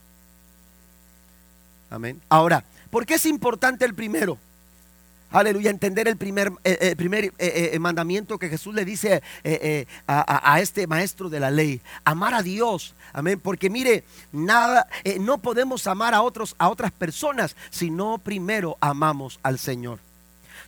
[1.91, 2.21] Amén.
[2.29, 4.39] Ahora, ¿por qué es importante el primero?
[5.33, 6.79] Aleluya, entender el primer, eh,
[7.39, 9.23] eh, eh, mandamiento que Jesús le dice
[10.07, 11.81] a, a, este maestro de la ley.
[12.05, 12.95] Amar a Dios.
[13.15, 13.41] Amén.
[13.41, 14.87] Porque mire, nada,
[15.21, 20.01] no podemos amar a otros, a otras personas, si no primero amamos al Señor.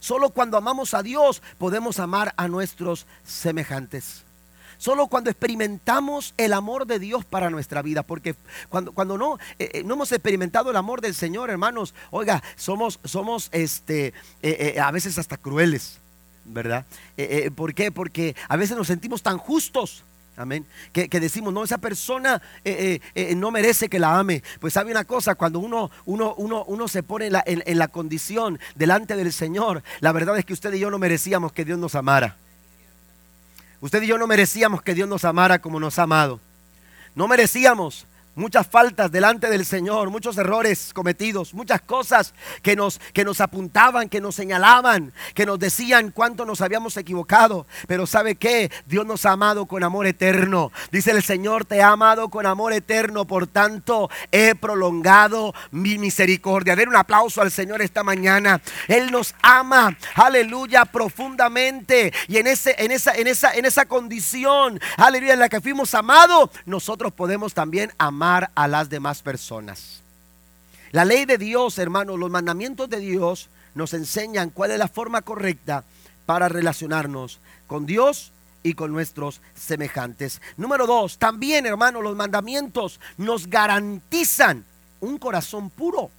[0.01, 4.23] Solo cuando amamos a Dios podemos amar a nuestros semejantes.
[4.85, 8.35] Solo cuando experimentamos el amor de Dios para nuestra vida, porque
[8.69, 13.01] cuando, cuando no, eh, eh, no hemos experimentado el amor del Señor, hermanos, oiga, somos,
[13.03, 16.01] somos este, eh, a veces hasta crueles,
[16.45, 16.85] ¿verdad?
[17.57, 17.93] ¿Por qué?
[17.93, 20.05] Porque a veces nos sentimos tan justos.
[20.37, 20.67] Amén.
[20.93, 22.43] Que, decimos, no, esa persona
[23.37, 24.43] no merece que la ame.
[24.61, 28.61] Pues sabe una cosa, cuando uno, uno, uno, uno se pone en en la condición
[28.75, 31.95] delante del Señor, la verdad es que usted y yo no merecíamos que Dios nos
[31.95, 32.37] amara.
[33.85, 36.41] Usted y yo no merecíamos que Dios nos amara como nos ha amado.
[37.15, 43.25] No merecíamos muchas faltas delante del Señor, muchos errores cometidos, muchas cosas que nos, que
[43.25, 47.67] nos apuntaban, que nos señalaban, que nos decían cuánto nos habíamos equivocado.
[47.87, 48.71] Pero ¿sabe qué?
[48.87, 50.73] Dios nos ha amado con amor eterno.
[50.91, 56.77] Dice el Señor, te ha amado con amor eterno, por tanto he prolongado mi misericordia.
[56.77, 58.61] Den un aplauso al Señor esta mañana.
[58.89, 62.13] Él nos ama, aleluya, profundamente.
[62.29, 65.95] Y en, ese, en, esa, en, esa, en esa condición, aleluya, en la que fuimos
[65.95, 68.24] amados, nosotros podemos también amar
[68.55, 70.03] a las demás personas.
[70.93, 75.23] La ley de Dios, hermanos, los mandamientos de Dios nos enseñan cuál es la forma
[75.23, 75.85] correcta
[76.25, 78.33] para relacionarnos con Dios
[78.63, 80.41] y con nuestros semejantes.
[80.57, 84.65] Número dos, también, hermanos, los mandamientos nos garantizan
[85.01, 86.11] un corazón puro.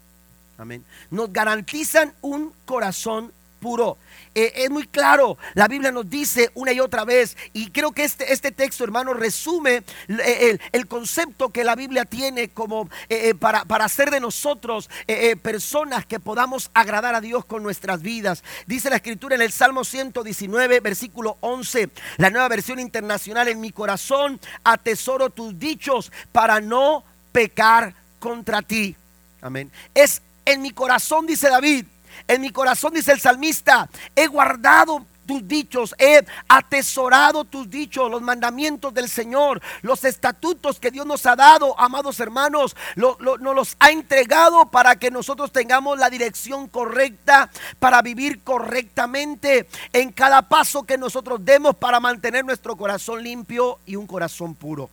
[0.57, 0.85] Amén.
[1.09, 3.31] Nos garantizan un corazón
[3.65, 3.97] puro.
[4.35, 8.03] Eh, es muy claro, la Biblia nos dice una y otra vez, y creo que
[8.03, 13.65] este, este texto, hermano, resume eh, el, concepto que la Biblia tiene como eh, para,
[13.65, 14.87] para, hacer de nosotros
[15.41, 18.43] personas que podamos agradar a Dios con nuestras vidas.
[18.67, 23.71] Dice la escritura en el Salmo 119, versículo 11, la nueva versión internacional, en mi
[23.71, 28.95] corazón atesoro tus dichos para no pecar contra ti.
[29.41, 29.71] Amén.
[29.95, 31.85] Es en mi corazón, dice David,
[32.27, 38.21] en mi corazón, dice el salmista, he guardado tus dichos, he atesorado tus dichos, los
[38.21, 43.91] mandamientos del Señor, los estatutos que Dios nos ha dado, amados hermanos, nos los ha
[43.91, 50.97] entregado para que nosotros tengamos la dirección correcta, para vivir correctamente en cada paso que
[50.97, 54.89] nosotros demos para mantener nuestro corazón limpio y un corazón puro.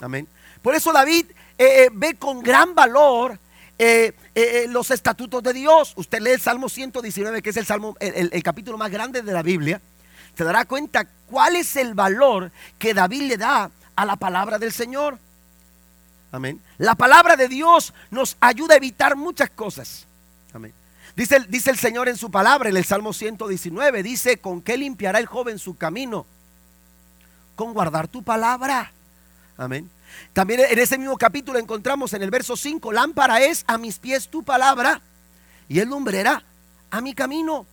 [0.00, 0.26] Amén.
[0.62, 1.26] Por eso David
[1.58, 3.38] eh, eh, ve con gran valor
[3.78, 5.92] eh, eh, eh, los estatutos de Dios.
[5.96, 9.42] Usted lee el Salmo 119, que es el, salmo, el, capítulo más grande de la
[9.42, 9.80] Biblia.
[10.36, 14.72] Se dará cuenta cuál es el valor que David le da a la palabra del
[14.72, 15.18] Señor.
[16.32, 16.60] Amén.
[16.78, 20.06] La palabra de Dios nos ayuda a evitar muchas cosas.
[20.52, 20.72] Amén.
[21.14, 25.18] Dice, dice el Señor en su palabra, en el Salmo 119, dice, ¿con qué limpiará
[25.18, 26.26] el joven su camino?
[27.54, 28.92] Con guardar tu palabra.
[29.56, 29.90] Amén.
[30.32, 34.28] También en ese mismo capítulo encontramos en el verso 5, lámpara es a mis pies
[34.28, 35.00] tu palabra
[35.68, 36.42] y el lumbrera
[36.90, 37.66] a mi camino.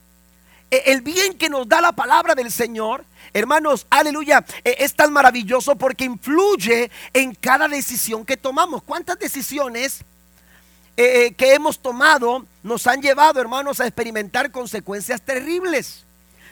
[0.70, 5.12] e, el bien que nos da la palabra del Señor, hermanos, aleluya, e, es tan
[5.12, 8.82] maravilloso porque influye en cada decisión que tomamos.
[8.82, 10.00] ¿Cuántas decisiones
[10.96, 16.04] eh, eh, que hemos tomado nos han llevado, hermanos, a experimentar consecuencias terribles?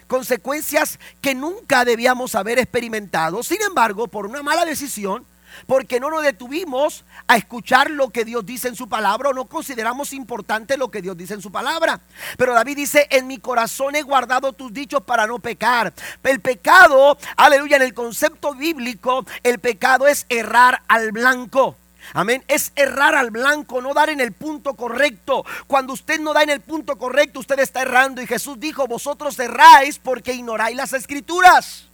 [0.07, 3.43] Consecuencias que nunca debíamos haber experimentado.
[3.43, 5.25] Sin embargo, por una mala decisión,
[5.67, 9.47] porque no nos detuvimos a escuchar lo que Dios dice en su palabra o no
[9.47, 12.01] consideramos importante lo que Dios dice en su palabra.
[12.37, 15.93] Pero David dice, en mi corazón he guardado tus dichos para no pecar.
[16.23, 21.77] El pecado, aleluya, en el concepto bíblico, el pecado es errar al blanco.
[22.15, 22.45] Amén.
[22.49, 25.45] Es errar al blanco, no dar en el punto correcto.
[25.67, 28.21] Cuando usted no da en el punto correcto, usted está errando.
[28.21, 31.92] Y Jesús dijo, vosotros erráis porque ignoráis las escrituras.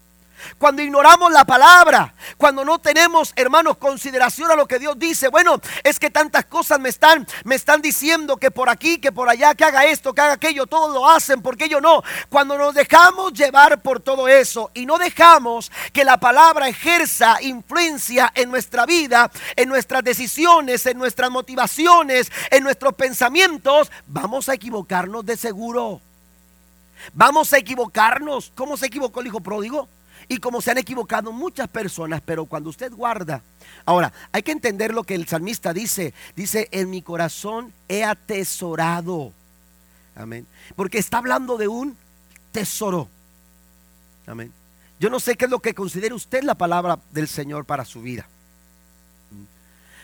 [0.58, 5.60] Cuando ignoramos la palabra, cuando no tenemos, hermanos, consideración a lo que Dios dice, bueno,
[5.82, 9.54] es que tantas cosas me están me están diciendo que por aquí, que por allá,
[9.54, 12.02] que haga esto, que haga aquello, todos lo hacen, porque yo no.
[12.28, 18.32] Cuando nos dejamos llevar por todo eso y no dejamos que la palabra ejerza influencia
[18.34, 25.24] en nuestra vida, en nuestras decisiones, en nuestras motivaciones, en nuestros pensamientos, vamos a equivocarnos
[25.24, 26.00] de seguro.
[27.12, 28.52] Vamos a equivocarnos.
[28.54, 29.88] ¿Cómo se equivocó el hijo pródigo?
[30.28, 33.42] Y como se han equivocado muchas personas, pero cuando usted guarda,
[33.86, 39.32] ahora hay que entender lo que el salmista dice, dice, en mi corazón he atesorado,
[40.14, 41.96] amén, porque está hablando de un
[42.52, 43.08] tesoro,
[44.26, 44.52] amén.
[45.00, 48.02] Yo no sé qué es lo que considere usted la palabra del Señor para su
[48.02, 48.28] vida,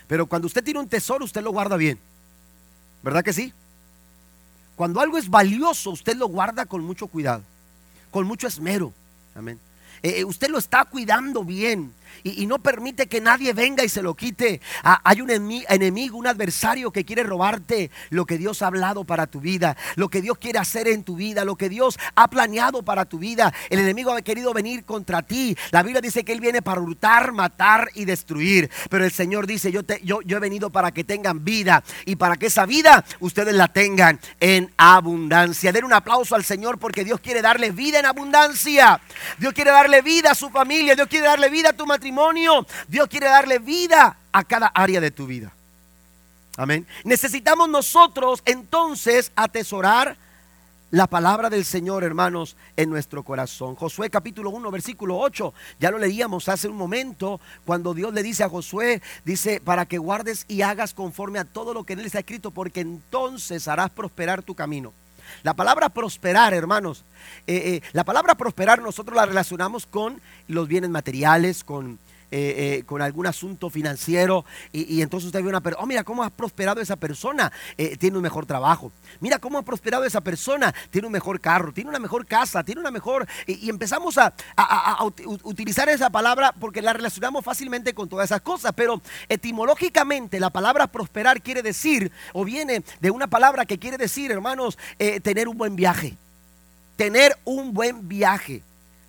[0.07, 1.99] pero cuando usted tiene un tesoro, usted lo guarda bien,
[3.03, 3.53] ¿verdad que sí?
[4.75, 7.43] Cuando algo es valioso, usted lo guarda con mucho cuidado,
[8.11, 8.93] con mucho esmero.
[9.35, 9.59] Amén.
[10.05, 14.15] Eh, usted lo está cuidando bien y, no permite que nadie venga y se lo
[14.15, 14.61] quite.
[14.83, 19.27] Ah, hay un enemigo, un adversario que quiere robarte lo que Dios ha hablado para
[19.27, 22.83] tu vida, lo que Dios quiere hacer en tu vida, lo que Dios ha planeado
[22.83, 23.53] para tu vida.
[23.71, 25.57] El enemigo ha querido venir contra ti.
[25.71, 28.71] La Biblia dice que Él viene para hurtar, matar y destruir.
[28.91, 32.17] Pero el Señor dice, yo, te, yo, yo he venido para que tengan vida y
[32.17, 35.73] para que esa vida ustedes la tengan en abundancia.
[35.73, 39.01] Den un aplauso al Señor porque Dios quiere darle vida en abundancia.
[39.39, 40.95] Dios quiere darle vida a su familia.
[40.95, 42.04] Dios quiere darle vida a tu matrimonio
[42.89, 45.53] Dios quiere darle vida a cada área de tu vida.
[46.57, 46.87] Amén.
[47.05, 50.17] Necesitamos nosotros entonces atesorar
[50.91, 53.75] la palabra del Señor, hermanos, en nuestro corazón.
[53.75, 58.45] Josué capítulo 1, versículo 8, ya lo leíamos hace un momento, cuando Dios le dice
[58.45, 62.07] a Josué, dice, para que guardes y hagas conforme a todo lo que en él
[62.07, 64.93] está escrito, porque entonces harás prosperar tu camino.
[65.43, 67.05] La palabra prosperar, hermanos,
[67.47, 71.99] eh, eh, la palabra prosperar nosotros la relacionamos con los bienes materiales, con
[72.37, 76.25] eh, eh, con algún asunto financiero y, entonces usted ve una persona, oh mira cómo
[76.25, 80.75] ha prosperado esa persona, eh, tiene un mejor trabajo, mira cómo ha prosperado esa persona,
[80.91, 83.29] tiene un mejor carro, tiene una mejor casa, tiene una mejor...
[83.47, 84.35] Y, empezamos a,
[85.45, 90.89] utilizar esa palabra porque la relacionamos fácilmente con todas esas cosas, pero etimológicamente la palabra
[90.89, 94.77] prosperar quiere decir, o viene de una palabra que quiere decir, hermanos,
[95.23, 96.17] tener un buen viaje,
[96.97, 98.63] tener un buen viaje.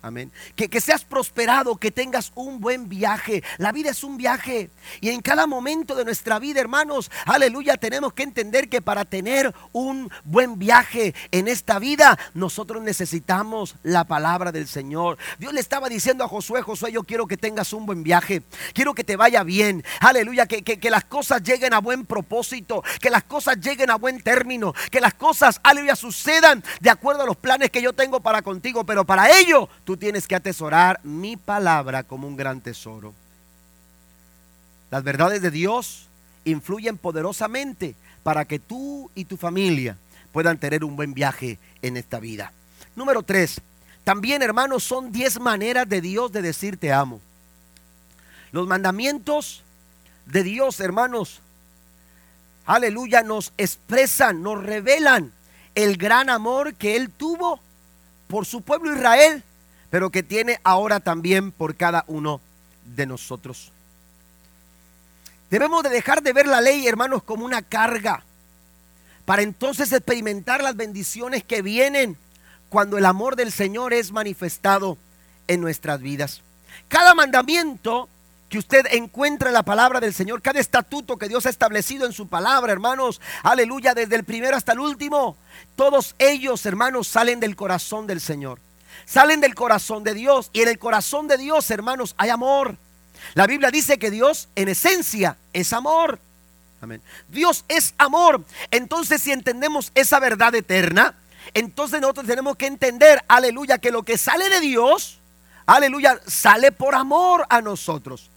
[0.06, 0.30] Amén.
[0.54, 3.42] Que, que, seas prosperado, que tengas un buen viaje.
[3.58, 4.70] La vida es un viaje.
[5.00, 9.52] Y en cada momento de nuestra vida, hermanos, aleluya, tenemos que entender que para tener
[9.72, 15.18] un buen viaje en esta vida, nosotros necesitamos la palabra del Señor.
[15.40, 18.44] Dios le estaba diciendo a Josué, Josué, yo quiero que tengas un buen viaje.
[18.74, 19.82] Quiero que te vaya bien.
[19.98, 22.84] Aleluya, que, que, que las cosas lleguen a buen propósito.
[23.00, 24.72] Que las cosas lleguen a buen término.
[24.92, 28.86] Que las cosas, aleluya, sucedan de acuerdo a los planes que yo tengo para contigo.
[28.86, 33.14] Pero para ello, tú tienes que atesorar mi palabra como un gran tesoro.
[34.90, 36.06] Las verdades de Dios
[36.44, 39.96] influyen poderosamente para que tú y tu familia
[40.32, 42.52] puedan tener un buen viaje en esta vida.
[42.94, 43.60] Número tres,
[44.04, 47.20] también hermanos son diez maneras de Dios de decir te amo.
[48.52, 49.62] Los mandamientos
[50.26, 51.40] de Dios, hermanos,
[52.64, 55.32] aleluya, nos expresan, nos revelan
[55.74, 57.60] el gran amor que Él tuvo
[58.28, 59.42] por su pueblo Israel
[59.90, 62.40] pero que tiene ahora también por cada uno
[62.94, 63.72] de nosotros.
[65.50, 68.24] Debemos de dejar de ver la ley, hermanos, como una carga,
[69.24, 72.16] para entonces experimentar las bendiciones que vienen
[72.68, 74.98] cuando el amor del Señor es manifestado
[75.46, 76.42] en nuestras vidas.
[76.88, 78.08] Cada mandamiento
[78.48, 82.12] que usted encuentra en la palabra del Señor, cada estatuto que Dios ha establecido en
[82.12, 85.36] su palabra, hermanos, aleluya, desde el primero hasta el último,
[85.74, 88.60] todos ellos, hermanos, salen del corazón del Señor
[89.04, 90.50] salen del corazón de Dios.
[90.52, 92.76] Y en el corazón de Dios, hermanos, hay amor.
[93.34, 96.18] La Biblia dice que Dios en esencia es amor.
[96.80, 97.02] Amén.
[97.28, 98.44] Dios es amor.
[98.70, 101.14] Entonces si entendemos esa verdad eterna,
[101.54, 105.18] entonces nosotros tenemos que entender, aleluya, que lo que sale de Dios,
[105.66, 108.30] aleluya, sale por amor a nosotros.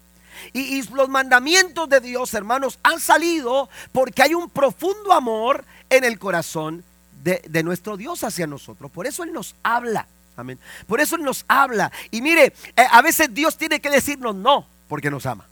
[0.53, 6.17] Y, los mandamientos de Dios, hermanos, han salido porque hay un profundo amor en el
[6.17, 6.83] corazón
[7.23, 8.89] de, nuestro Dios hacia nosotros.
[8.91, 10.07] Por eso Él nos habla.
[10.39, 10.57] Amén.
[10.87, 11.91] Por eso nos habla.
[12.11, 15.45] Y mire, eh, a veces Dios tiene que decirnos no porque nos ama.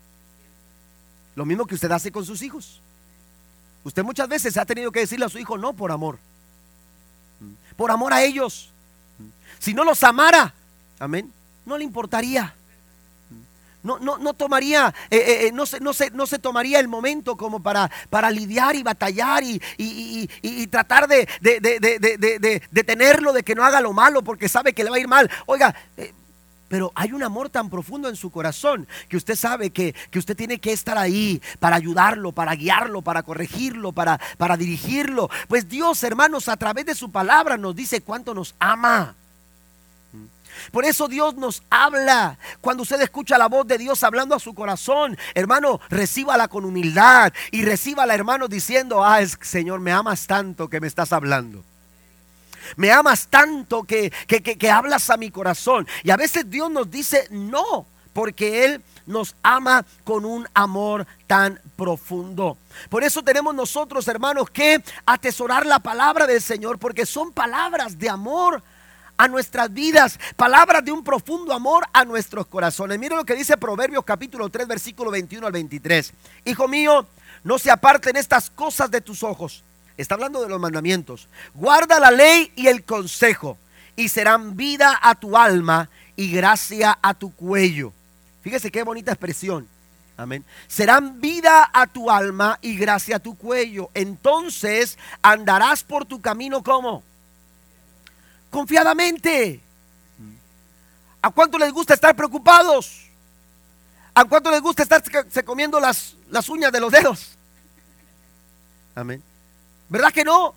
[1.36, 2.82] Lo mismo que usted hace con sus hijos.
[3.84, 6.20] Usted muchas veces ha tenido que decirle a su hijo no por amor.
[7.76, 8.72] Por amor a ellos.
[9.60, 10.54] Si no los amara,
[11.00, 11.32] amén,
[11.66, 12.56] no le importaría
[13.84, 16.88] no, no, no tomaría, eh, eh, eh, no, se, no, se, no, se, tomaría el
[16.88, 23.44] momento como para, para lidiar y batallar y, y, tratar de, de, de, de, de
[23.44, 25.30] que no haga lo malo porque sabe que le va a ir mal.
[25.46, 25.74] Oiga,
[26.68, 30.36] pero hay un amor tan profundo en su corazón que usted sabe que, que, usted
[30.36, 35.30] tiene que estar ahí para ayudarlo, para guiarlo, para corregirlo, para, para dirigirlo.
[35.48, 39.16] Pues Dios, hermanos, a través de su palabra nos dice cuánto nos ama.
[40.72, 42.38] Por eso Dios nos habla.
[42.62, 47.34] Cuando usted escucha la voz de Dios hablando a su corazón, hermano, recíbala con humildad
[47.52, 51.64] y recíbala, hermano, diciendo, ah, Señor, me amas tanto que me estás hablando.
[52.76, 55.88] Me amas tanto que, que, que hablas a mi corazón.
[56.04, 61.60] Y a veces Dios nos dice no, porque Él nos ama con un amor tan
[61.76, 62.58] profundo.
[62.90, 68.10] Por eso tenemos nosotros, hermanos, que atesorar la palabra del Señor, porque son palabras de
[68.10, 68.62] amor
[69.18, 73.00] a nuestras vidas, palabras de un profundo amor a nuestros corazones.
[73.00, 76.14] Mira lo que dice Proverbios capítulo 3, versículo 21 al 23.
[76.46, 77.06] Hijo mío,
[77.44, 79.64] no se aparten estas cosas de tus ojos.
[79.98, 81.28] Está hablando de los mandamientos.
[81.54, 83.58] Guarda la ley y el consejo,
[83.96, 87.92] y serán vida a tu alma y gracia a tu cuello.
[88.42, 89.68] Fíjese qué bonita expresión.
[90.18, 90.44] Amén.
[90.68, 93.90] Serán vida a tu alma y gracia a tu cuello.
[93.94, 97.04] Entonces andarás por tu camino como
[98.50, 99.62] confiadamente.
[101.22, 103.08] ¿A cuánto les gusta estar preocupados?
[104.14, 107.32] ¿A cuánto les gusta estar se comiendo las, las uñas de los dedos?
[108.96, 109.22] Amén.
[109.90, 110.56] ¿Verdad que no?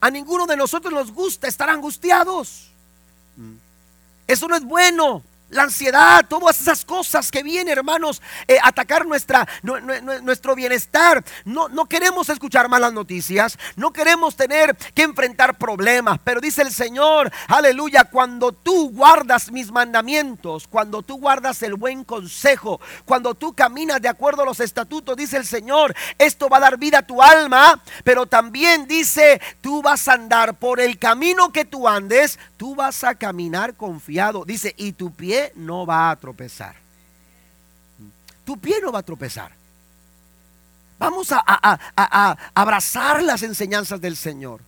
[0.00, 2.70] A ninguno de nosotros nos gusta estar angustiados.
[4.26, 9.46] Eso no es bueno la ansiedad, todas esas cosas que vienen, hermanos, eh, atacar nuestra,
[10.22, 11.24] nuestro bienestar.
[11.44, 16.72] No, no queremos escuchar malas noticias, no queremos tener que enfrentar problemas, pero dice el
[16.72, 23.52] Señor, aleluya, cuando tú guardas mis mandamientos, cuando tú guardas el buen consejo, cuando tú
[23.52, 27.06] caminas de acuerdo a los estatutos, dice el Señor, esto va a dar vida a
[27.06, 32.38] tu alma, pero también dice, tú vas a andar por el camino que tú andes,
[32.56, 36.76] tú vas a caminar confiado, dice, y tu pie no va a tropezar.
[38.44, 39.52] Tu pie no va a tropezar.
[40.98, 44.60] Vamos a, a, abrazar las enseñanzas del Señor.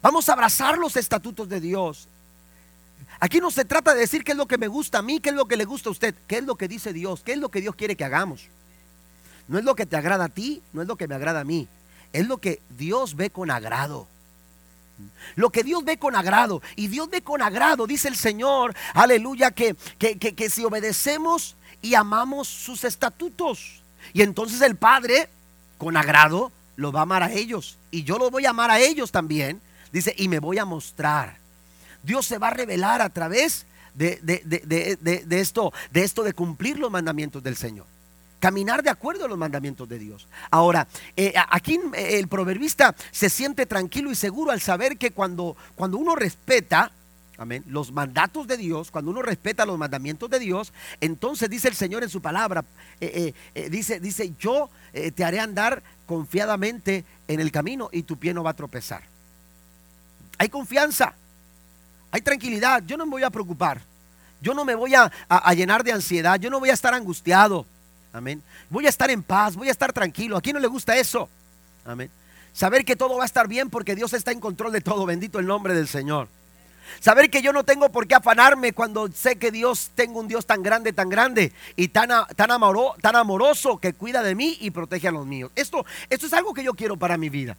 [0.00, 2.08] Vamos a abrazar los estatutos de Dios.
[3.20, 5.28] Aquí no se trata de decir qué es lo que me gusta a mí, qué
[5.30, 7.38] es lo que le gusta a usted, qué es lo que dice Dios, qué es
[7.38, 8.48] lo que Dios quiere que hagamos.
[9.46, 11.44] No es lo que te agrada a ti, no es lo que me agrada a
[11.44, 11.68] mí,
[12.12, 14.06] es lo que Dios ve con agrado.
[15.36, 16.62] Lo que Dios ve con agrado.
[16.76, 21.94] Y Dios ve con agrado, dice el Señor, aleluya, que, que, que, si obedecemos y
[21.94, 23.82] amamos sus estatutos.
[24.12, 25.28] Y entonces el Padre,
[25.78, 27.78] con agrado, lo va a amar a ellos.
[27.90, 29.60] Y yo lo voy a amar a ellos también.
[29.92, 31.38] Dice, y me voy a mostrar.
[32.02, 36.90] Dios se va a revelar a través de, de, esto, de esto de cumplir los
[36.90, 37.86] mandamientos del Señor
[38.44, 40.28] caminar de acuerdo a los mandamientos de Dios.
[40.50, 45.56] Ahora, eh, aquí eh, el proverbista se siente tranquilo y seguro al saber que cuando,
[45.74, 46.92] cuando uno respeta,
[47.38, 47.64] Amén.
[47.66, 52.04] Los mandatos de Dios, cuando uno respeta los mandamientos de Dios, entonces dice el Señor
[52.04, 52.64] en su palabra,
[53.00, 53.32] eh,
[53.70, 58.50] dice, dice, yo te haré andar confiadamente en el camino y tu pie no va
[58.50, 59.02] a tropezar.
[60.38, 61.14] Hay confianza,
[62.12, 63.80] hay tranquilidad, yo no me voy a preocupar,
[64.40, 67.66] yo no me voy a llenar de ansiedad, yo no voy a estar angustiado.
[68.14, 68.40] Amén.
[68.70, 70.36] Voy a estar en paz, voy a estar tranquilo.
[70.36, 71.28] ¿A quién no le gusta eso?
[71.84, 72.08] Amén.
[72.52, 75.04] Saber que todo va a estar bien porque Dios está en control de todo.
[75.04, 76.28] Bendito el nombre del Señor.
[77.00, 80.46] Saber que yo no tengo por qué afanarme cuando sé que Dios tengo un Dios
[80.46, 82.50] tan grande, tan grande y tan, tan,
[83.00, 85.50] tan amoroso que cuida de mí y protege a los míos.
[85.56, 87.56] Esto, esto es algo que yo quiero para mi vida.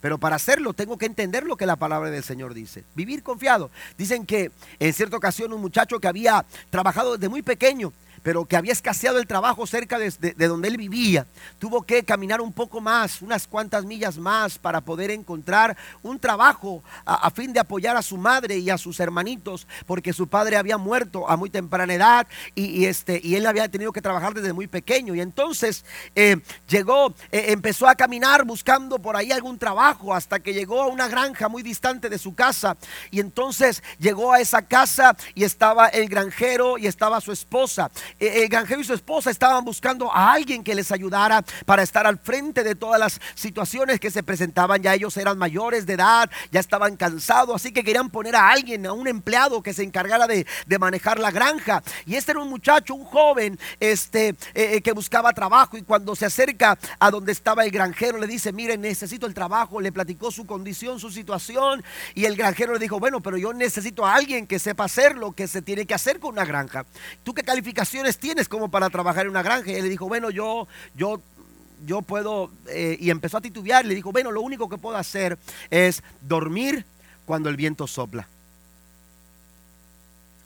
[0.00, 2.82] Pero para hacerlo tengo que entender lo que la palabra del Señor dice.
[2.96, 3.70] Vivir confiado.
[3.96, 7.92] Dicen que en cierta ocasión un muchacho que había trabajado desde muy pequeño
[8.24, 10.10] pero que había escaseado el trabajo cerca de,
[10.48, 11.26] donde él vivía.
[11.58, 16.82] Tuvo que caminar un poco más, unas cuantas millas más, para poder encontrar un trabajo
[17.04, 20.78] a, fin de apoyar a su madre y a sus hermanitos, porque su padre había
[20.78, 24.68] muerto a muy temprana edad y, este, y él había tenido que trabajar desde muy
[24.68, 25.14] pequeño.
[25.14, 30.54] Y entonces eh, llegó, eh, empezó a caminar buscando por ahí algún trabajo hasta que
[30.54, 32.78] llegó a una granja muy distante de su casa.
[33.10, 37.90] Y entonces llegó a esa casa y estaba el granjero y estaba su esposa.
[38.20, 42.06] Eh, el granjero y su esposa estaban buscando a alguien que les ayudara para estar
[42.06, 44.82] al frente de todas las situaciones que se presentaban.
[44.82, 48.86] Ya ellos eran mayores de edad, ya estaban cansados, así que querían poner a alguien,
[48.86, 50.46] a un empleado que se encargara de,
[50.78, 51.82] manejar la granja.
[52.04, 56.16] Y este era un muchacho, un joven, este, eh, eh, que buscaba trabajo y cuando
[56.16, 60.30] se acerca a donde estaba el granjero le dice, mire, necesito el trabajo, le platicó
[60.30, 61.84] su condición, su situación
[62.14, 65.32] y el granjero le dijo, bueno, pero yo necesito a alguien que sepa hacer lo
[65.32, 66.84] que se tiene que hacer con una granja.
[67.22, 67.42] ¿Tú qué
[68.12, 69.70] tienes como para trabajar en una granja?
[69.70, 71.20] Y él le dijo, bueno, yo, yo
[71.84, 75.38] yo puedo, eh, y empezó a titubear, le dijo, bueno, lo único que puedo hacer
[75.70, 76.84] es dormir
[77.26, 78.26] cuando el viento sopla.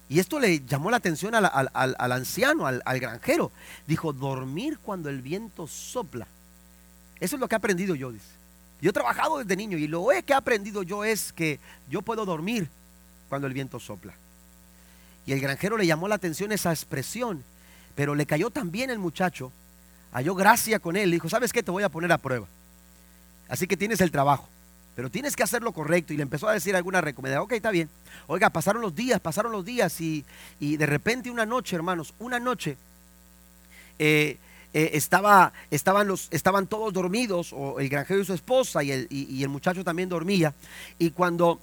[0.09, 3.53] Y esto le llamó la atención al, anciano, al, granjero.
[3.87, 6.27] Dijo, dormir cuando el viento sopla.
[7.21, 8.39] Eso es lo que he aprendido yo, dice.
[8.81, 12.25] Yo he trabajado desde niño y lo que he aprendido yo es que yo puedo
[12.25, 12.71] dormir
[13.29, 14.15] cuando el viento sopla.
[15.29, 17.45] Y el granjero le llamó la atención esa expresión,
[17.95, 19.53] pero le cayó también el muchacho,
[20.11, 21.63] halló gracia con él, dijo, ¿sabes qué?
[21.63, 22.47] Te voy a poner a prueba.
[23.47, 24.49] Así que tienes el trabajo,
[24.97, 26.15] pero tienes que hacer lo correcto.
[26.15, 27.91] Y le empezó a decir alguna recomendación, ok, está bien.
[28.27, 30.25] Oiga, pasaron los días, pasaron los días y,
[30.61, 32.79] de repente una noche, hermanos, una noche,
[33.99, 34.39] eh,
[34.73, 39.07] eh, estaba, estaban, los, estaban todos dormidos, o el granjero y su esposa, y el,
[39.11, 40.55] y, el muchacho también dormía.
[40.99, 41.61] Y cuando,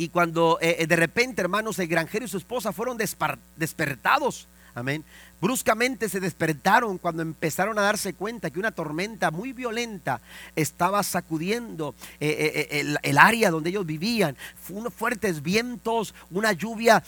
[0.00, 5.04] y cuando eh, de repente, hermanos, el granjero y su esposa fueron despertados, amén,
[5.40, 10.20] Bruscamente se despertaron cuando empezaron a darse cuenta que una tormenta muy violenta
[10.54, 14.36] estaba sacudiendo eh, eh, eh, el, área donde ellos vivían.
[14.68, 17.02] Unos fuertes vientos, una lluvia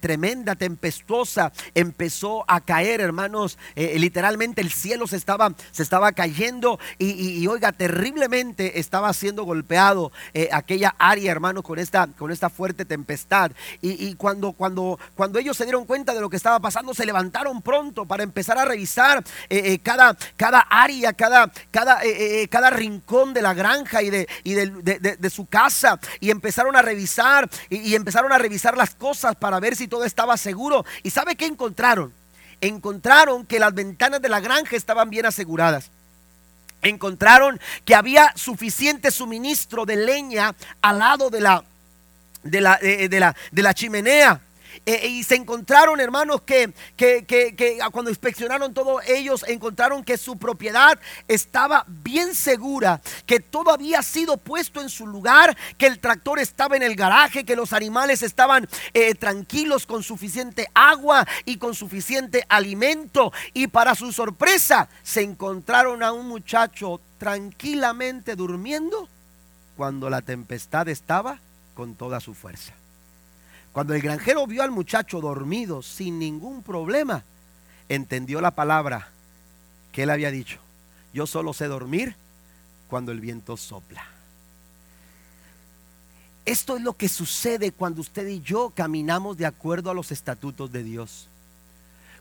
[0.00, 3.58] tremenda, tempestuosa, empezó a caer, hermanos.
[3.76, 10.10] literalmente el cielo se estaba, cayendo y, oiga, terriblemente estaba siendo golpeado
[10.52, 13.52] aquella área, hermanos, con esta, con esta fuerte tempestad.
[13.82, 17.62] Y, cuando, cuando, cuando ellos se dieron cuenta de lo que estaba pasando, se levantaron
[17.62, 17.73] pronto
[18.06, 23.42] para empezar a revisar eh, eh, cada, cada área, cada, cada, eh, cada rincón de
[23.42, 25.98] la granja y, de, de, su casa.
[26.20, 30.36] Y empezaron a revisar y, empezaron a revisar las cosas para ver si todo estaba
[30.36, 30.84] seguro.
[31.02, 32.12] ¿Y sabe qué encontraron?
[32.60, 35.90] Encontraron que las ventanas de la granja estaban bien aseguradas
[36.82, 41.64] encontraron que había suficiente suministro de leña al lado de la,
[42.42, 44.38] de la, de la, de la chimenea.
[44.86, 50.36] Eh, eh, y se encontraron, hermanos, que, que, cuando inspeccionaron todos ellos, encontraron que su
[50.36, 50.98] propiedad
[51.28, 56.76] estaba bien segura, que todo había sido puesto en su lugar, que el tractor estaba
[56.76, 62.44] en el garaje, que los animales estaban eh, tranquilos con suficiente agua y con suficiente
[62.48, 63.32] alimento.
[63.52, 69.08] Y para su sorpresa, se encontraron a un muchacho tranquilamente durmiendo
[69.76, 71.38] cuando la tempestad estaba
[71.74, 72.72] con toda su fuerza.
[73.74, 77.24] Cuando el granjero vio al muchacho dormido sin ningún problema,
[77.88, 79.08] entendió la palabra
[79.90, 80.58] que él había dicho.
[81.12, 82.14] Yo solo sé dormir
[82.88, 84.06] cuando el viento sopla.
[86.44, 90.70] Esto es lo que sucede cuando usted y yo caminamos de acuerdo a los estatutos
[90.70, 91.26] de Dios.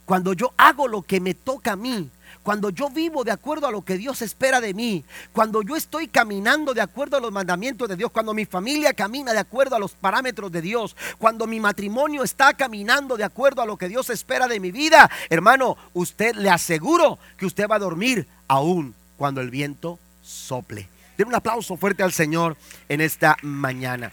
[0.06, 2.10] Cuando yo hago lo que me toca a mí,
[2.41, 6.07] cuando yo vivo de acuerdo a lo que Dios espera de mí, cuando yo estoy
[6.07, 9.79] caminando de acuerdo a los mandamientos de Dios, cuando mi familia camina de acuerdo a
[9.79, 14.09] los parámetros de Dios, cuando mi matrimonio está caminando de acuerdo a lo que Dios
[14.09, 19.41] espera de mi vida, hermano, usted le aseguro que usted va a dormir aún cuando
[19.41, 20.88] el viento sople.
[21.17, 22.57] Den un aplauso fuerte al Señor
[22.89, 24.11] en esta mañana.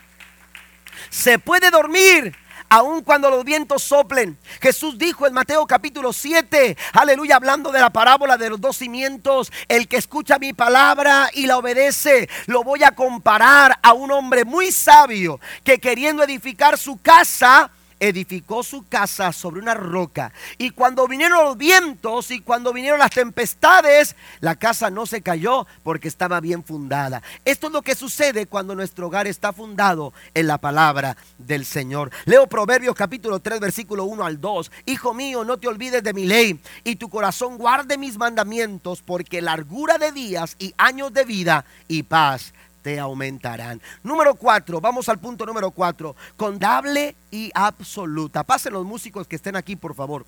[1.09, 2.35] Se puede dormir
[2.71, 4.39] aun cuando los vientos soplen.
[4.63, 9.53] Jesús dijo en Mateo capítulo 7, aleluya, hablando de la parábola de los dos cimientos,
[9.69, 14.45] el que escucha mi palabra y la obedece, lo voy a comparar a un hombre
[14.45, 17.71] muy sabio que queriendo edificar su casa,
[18.01, 20.33] edificó su casa sobre una roca.
[20.59, 25.67] Y cuando vinieron los vientos y cuando vinieron las tempestades, la casa no se cayó
[25.83, 27.23] porque estaba bien fundada.
[27.45, 32.11] Esto es lo que sucede cuando nuestro hogar está fundado en la palabra del Señor.
[32.25, 34.73] Leo Proverbios capítulo 3, versículo 1 al 2.
[34.87, 39.43] Hijo mío, no te olvides de mi ley y tu corazón guarde mis mandamientos porque
[39.43, 43.81] largura de días y años de vida y paz te aumentarán.
[44.03, 48.43] Número cuatro, vamos al punto número cuatro, condable y absoluta.
[48.43, 50.27] Pasen los músicos que estén aquí, por favor.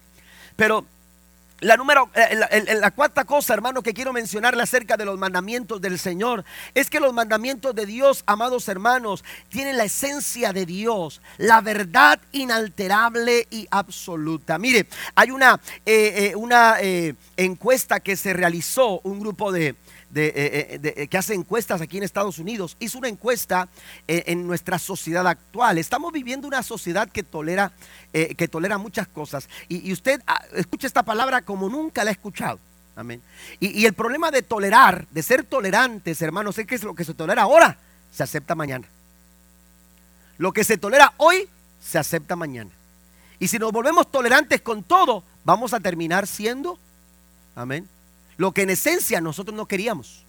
[0.56, 0.84] Pero
[1.62, 5.96] la, número, eh, la, cuarta cosa, hermano, que quiero mencionarle acerca de los mandamientos del
[5.98, 6.44] Señor
[6.74, 12.18] es que los mandamientos de Dios, amados hermanos, tienen la esencia de Dios, la verdad
[12.32, 14.58] inalterable y absoluta.
[14.58, 16.78] Mire, hay una, eh, eh, una
[17.36, 19.76] encuesta que se realizó, un grupo de,
[20.12, 23.68] de, que hace encuestas aquí en Estados Unidos, hizo una encuesta
[24.06, 25.78] en nuestra sociedad actual.
[25.78, 27.72] Estamos viviendo una sociedad que tolera
[28.14, 29.48] eh, que tolera muchas cosas.
[29.68, 32.58] Y, usted ah, escucha esta palabra como nunca la ha escuchado.
[32.94, 33.22] Amén.
[33.58, 37.42] Y, el problema de tolerar, de ser tolerantes, hermanos, es que lo que se tolera
[37.42, 37.78] ahora,
[38.12, 38.86] se acepta mañana.
[40.36, 41.48] Lo que se tolera hoy,
[41.80, 42.70] se acepta mañana.
[43.38, 46.78] Y si nos volvemos tolerantes con todo, vamos a terminar siendo,
[47.56, 47.88] amén,
[48.36, 50.24] lo que en esencia nosotros no queríamos.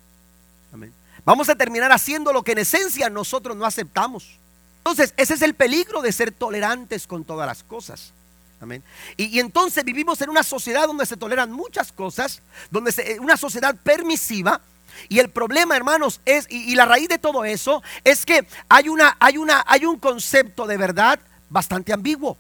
[0.73, 0.93] Amén.
[1.25, 4.39] Vamos a terminar haciendo lo que en esencia nosotros no aceptamos.
[4.79, 8.11] Entonces, ese es el peligro de ser tolerantes con todas las cosas.
[8.59, 8.83] Amén.
[9.17, 12.41] Y, entonces vivimos en una sociedad donde se toleran muchas cosas,
[12.71, 14.61] donde se, una sociedad permisiva.
[15.09, 19.15] Y el problema, hermanos, es, y, la raíz de todo eso, es que hay, una,
[19.19, 22.37] hay, una, hay un concepto de verdad bastante ambiguo.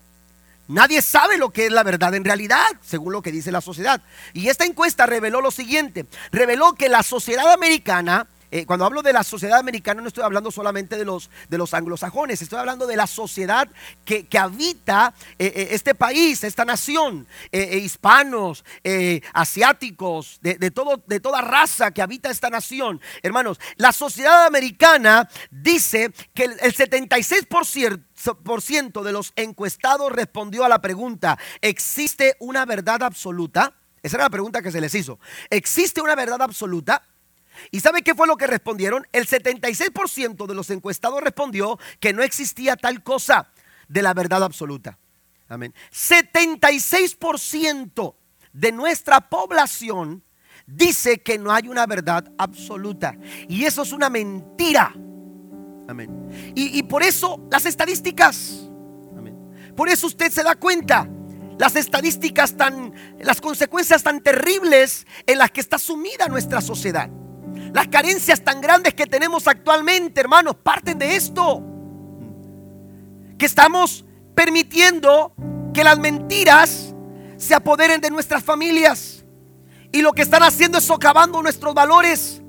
[0.67, 4.01] Nadie sabe lo que es la verdad en realidad, según lo que dice la sociedad.
[4.33, 9.13] Y esta encuesta reveló lo siguiente, reveló que la sociedad americana eh, cuando hablo de
[9.13, 12.95] la sociedad americana no estoy hablando solamente de los, de los anglosajones, estoy hablando de
[12.95, 13.67] la sociedad
[14.05, 18.63] que, habita eh, eh, este país, esta nación, hispanos,
[19.33, 23.01] asiáticos, de, todo, de toda raza que habita esta nación.
[23.23, 30.79] Hermanos, la sociedad americana dice que el, el 76% de los encuestados respondió a la
[30.79, 33.73] pregunta, ¿existe una verdad absoluta?
[34.03, 35.17] Esa era la pregunta que se les hizo.
[35.49, 37.01] ¿Existe una verdad absoluta?
[37.71, 39.07] ¿Y sabe qué fue lo que respondieron?
[39.11, 43.49] El 76% de los encuestados respondió que no existía tal cosa
[43.87, 44.97] de la verdad absoluta.
[45.49, 45.73] Amén.
[45.91, 48.15] 76%
[48.53, 50.23] de nuestra población
[50.65, 53.15] dice que no hay una verdad absoluta.
[53.47, 54.93] Y eso es una mentira.
[55.87, 56.53] Amén.
[56.55, 58.69] Y, por eso las estadísticas.
[59.17, 59.73] Amén.
[59.75, 61.09] Por eso usted se da cuenta
[61.59, 67.09] las estadísticas tan, las consecuencias tan terribles en las que está sumida nuestra sociedad.
[67.73, 71.63] Las carencias tan grandes que tenemos actualmente, hermanos, parten de esto.
[73.37, 74.05] Que estamos
[74.35, 75.33] permitiendo
[75.73, 76.93] que las mentiras
[77.35, 79.25] se apoderen de nuestras familias.
[79.91, 82.43] Y lo que están haciendo es socavando nuestros valores,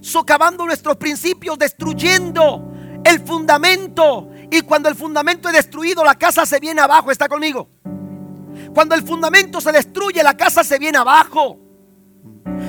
[0.00, 2.72] socavando nuestros principios, destruyendo
[3.04, 4.30] el fundamento.
[4.48, 7.10] Y cuando el fundamento es destruido, la casa se viene abajo.
[7.10, 7.68] ¿Está conmigo?
[8.72, 11.58] Cuando el fundamento se destruye, la casa se viene abajo.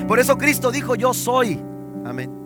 [0.08, 1.69] Por eso Cristo dijo, yo soy
[2.04, 2.40] Amén.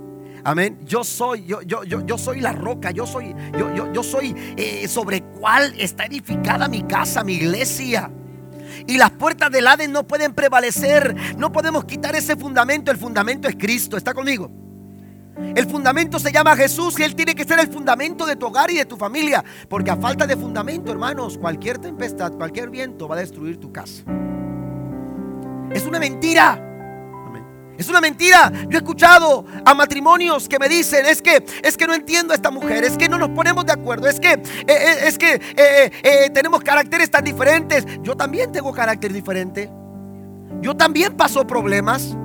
[0.45, 0.79] Amén.
[0.85, 4.35] Yo soy, yo, yo, yo, yo soy la roca, yo soy, yo, yo, yo soy
[4.57, 8.11] eh, sobre cuál está edificada mi casa, mi iglesia.
[8.87, 11.15] Y las puertas del Hades no pueden prevalecer.
[11.39, 12.91] No podemos quitar ese fundamento.
[12.91, 13.97] El fundamento es Cristo.
[13.97, 14.51] ¿Está conmigo?
[15.37, 18.71] El fundamento se llama Jesús y Él tiene que ser el fundamento de tu hogar
[18.71, 19.45] y de tu familia.
[19.69, 24.03] Porque a falta de fundamento, hermanos, cualquier tempestad, cualquier viento va a destruir tu casa.
[25.73, 26.74] Es una mentira.
[27.79, 28.53] Es una mentira.
[28.69, 32.37] Yo he escuchado a matrimonios que me dicen, es que es que no entiendo a
[32.37, 35.41] esta mujer, es que no nos ponemos de acuerdo, es que eh, eh, es que
[35.57, 37.85] eh, tenemos caracteres tan diferentes.
[38.03, 39.71] Yo también tengo carácter diferente.
[40.61, 42.17] Yo también paso problemas.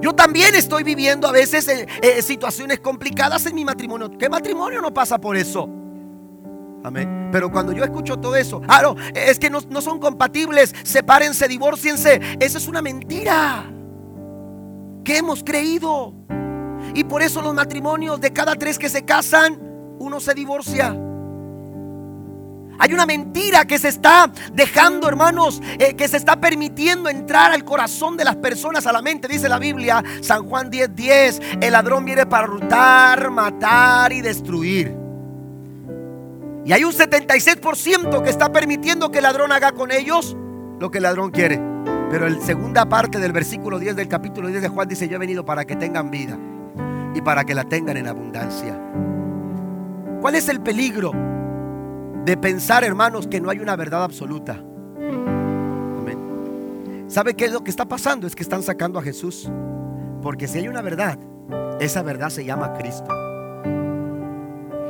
[0.00, 1.70] Yo también estoy viviendo a veces
[2.24, 4.10] situaciones complicadas en mi matrimonio.
[4.18, 5.68] ¿Qué matrimonio no pasa por eso?
[6.82, 7.28] Amén.
[7.30, 12.20] Pero cuando yo escucho todo eso, ah, es que no, no son compatibles, sepárense, divorciense.
[12.40, 13.71] Eso es una mentira
[15.04, 16.14] que hemos creído.
[16.94, 19.58] Y por eso los matrimonios de cada tres que se casan,
[19.98, 20.96] uno se divorcia.
[22.78, 27.64] Hay una mentira que se está dejando, hermanos, eh, que se está permitiendo entrar al
[27.64, 29.28] corazón de las personas, a la mente.
[29.28, 34.96] Dice la Biblia, San Juan 10:10, 10, el ladrón viene para hurtar, matar y destruir.
[36.64, 40.36] Y hay un 76% que está permitiendo que el ladrón haga con ellos
[40.80, 41.71] lo que el ladrón quiere.
[42.12, 45.18] Pero la segunda parte del versículo 10 del capítulo 10 de Juan dice, yo he
[45.18, 46.38] venido para que tengan vida
[47.14, 48.78] y para que la tengan en abundancia.
[50.20, 51.12] ¿Cuál es el peligro
[52.26, 54.62] de pensar, hermanos, que no hay una verdad absoluta?
[54.98, 57.06] Amén.
[57.08, 58.26] ¿Sabe qué es lo que está pasando?
[58.26, 59.50] Es que están sacando a Jesús.
[60.20, 61.18] Porque si hay una verdad,
[61.80, 63.08] esa verdad se llama Cristo.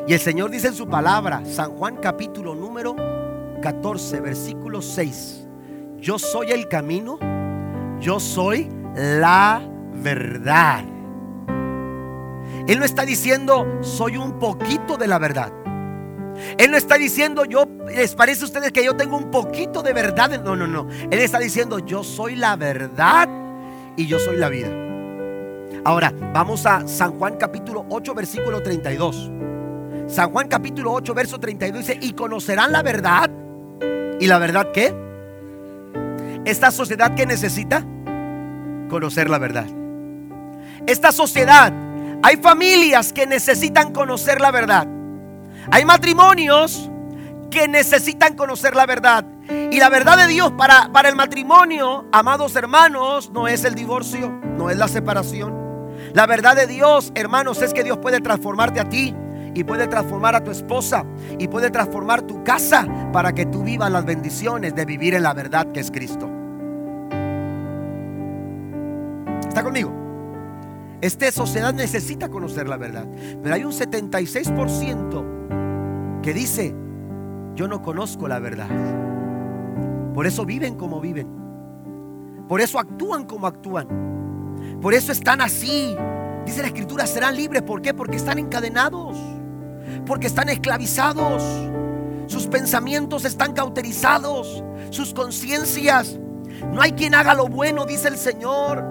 [0.09, 2.97] Y el Señor dice en su palabra, San Juan capítulo número
[3.63, 5.42] 14, versículo 6
[6.03, 7.19] yo soy el camino,
[8.01, 9.63] yo soy la
[9.95, 10.85] verdad.
[12.67, 15.53] Él no está diciendo, soy un poquito de la verdad.
[16.59, 19.93] Él no está diciendo, yo, ¿les parece a ustedes que yo tengo un poquito de
[19.93, 20.43] verdad?
[20.43, 20.89] No, no, no.
[20.91, 23.29] Él está diciendo, yo soy la verdad
[23.97, 24.71] y yo soy la vida.
[25.85, 29.31] Ahora, vamos a San Juan capítulo 8, versículo 32.
[30.09, 33.31] San Juan capítulo 8, verso 32 dice, y conocerán la verdad.
[34.19, 35.12] ¿Y la verdad qué?
[36.45, 37.85] Esta sociedad que necesita
[38.89, 39.67] conocer la verdad.
[40.87, 41.73] Esta sociedad,
[42.23, 44.87] hay familias que necesitan conocer la verdad.
[45.71, 46.91] Hay matrimonios
[47.51, 49.25] que necesitan conocer la verdad.
[49.71, 54.29] Y la verdad de Dios para, para el matrimonio, amados hermanos, no es el divorcio,
[54.57, 55.63] no es la separación.
[56.15, 59.15] La verdad de Dios, hermanos, es que Dios puede transformarte a ti
[59.55, 61.05] y puede transformar a tu esposa
[61.39, 65.33] y puede transformar tu casa para que tú vivas las bendiciones de vivir en la
[65.35, 66.29] verdad que es Cristo.
[69.47, 69.93] ¿Está conmigo?
[71.01, 73.07] Esta sociedad necesita conocer la verdad,
[73.43, 76.75] pero hay un 76% que dice,
[77.55, 78.69] yo no conozco la verdad.
[80.15, 81.27] Por eso viven como viven.
[82.49, 83.89] Por eso actúan como actúan.
[84.81, 85.97] Por eso están así.
[86.45, 87.63] Dice la escritura, serán libres.
[87.63, 87.95] ¿Por qué?
[87.95, 89.17] Porque están encadenados.
[90.07, 91.43] Porque están esclavizados.
[92.27, 94.63] Sus pensamientos están cauterizados.
[94.91, 96.19] Sus conciencias.
[96.73, 98.85] No hay quien haga lo bueno, dice el Señor.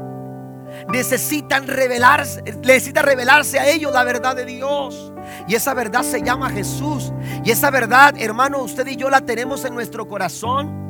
[0.89, 5.11] Necesitan revelarse, necesita revelarse a ellos la verdad de Dios.
[5.47, 7.11] Y esa verdad se llama Jesús.
[7.43, 10.81] Y esa verdad, hermano, usted y yo la tenemos en nuestro corazón.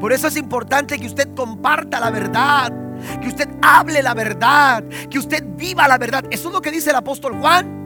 [0.00, 2.72] Por eso es importante que usted comparta la verdad,
[3.20, 6.24] que usted hable la verdad, que usted viva la verdad.
[6.30, 7.78] Eso es lo que dice el apóstol Juan.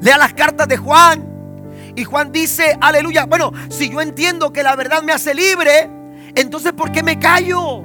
[0.00, 1.26] Lea las cartas de Juan.
[1.96, 5.90] Y Juan dice, aleluya, bueno, si yo entiendo que la verdad me hace libre,
[6.34, 7.82] entonces ¿por qué me callo?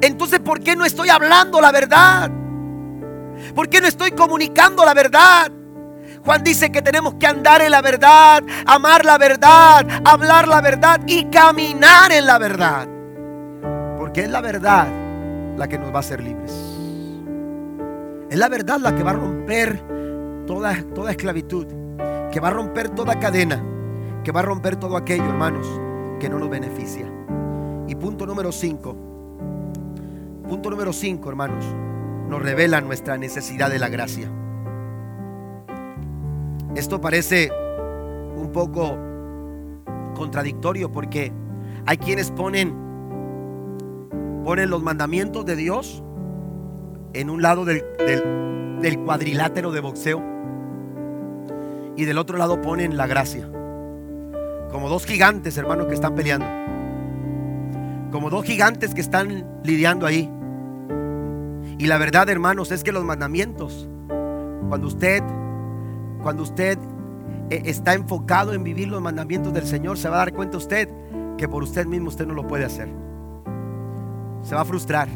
[0.00, 2.30] Entonces ¿por qué no estoy hablando la verdad?
[3.54, 5.50] ¿Por qué no estoy comunicando la verdad?
[6.24, 11.00] Juan dice que tenemos que andar en la verdad, amar la verdad, hablar la verdad
[11.06, 12.86] y caminar en la verdad.
[13.98, 14.86] Porque es la verdad
[15.56, 16.52] la que nos va a hacer libres.
[18.30, 19.82] Es la verdad la que va a romper
[20.52, 21.66] toda, toda esclavitud,
[22.30, 23.64] que va a romper toda cadena,
[24.22, 25.66] que va a romper todo aquello, hermanos,
[26.20, 27.10] que no nos beneficia.
[27.88, 28.96] Y punto número 5.
[30.46, 31.64] Punto número 5, hermanos,
[32.28, 34.30] nos revela nuestra necesidad de la gracia.
[36.74, 37.50] Esto parece
[38.36, 38.98] un poco
[40.14, 41.32] contradictorio porque
[41.86, 42.74] hay quienes ponen
[44.44, 46.02] ponen los mandamientos de Dios
[47.14, 47.82] en un lado del,
[48.82, 50.31] del, cuadrilátero de boxeo
[51.96, 53.48] y del otro lado ponen la gracia.
[54.70, 56.46] Como dos gigantes, hermanos, que están peleando.
[58.10, 60.30] Como dos gigantes que están lidiando ahí.
[61.78, 63.88] Y la verdad, hermanos, es que los mandamientos,
[64.68, 65.22] cuando usted
[66.22, 66.78] cuando usted
[67.50, 70.88] eh, está enfocado en vivir los mandamientos del Señor, se va a dar cuenta usted
[71.36, 72.88] que por usted mismo usted no lo puede hacer.
[74.42, 75.08] Se va a frustrar.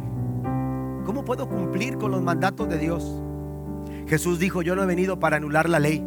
[1.05, 3.23] ¿Cómo puedo cumplir con los mandatos de Dios?
[4.09, 6.05] Jesús dijo, yo no he venido para anular la ley.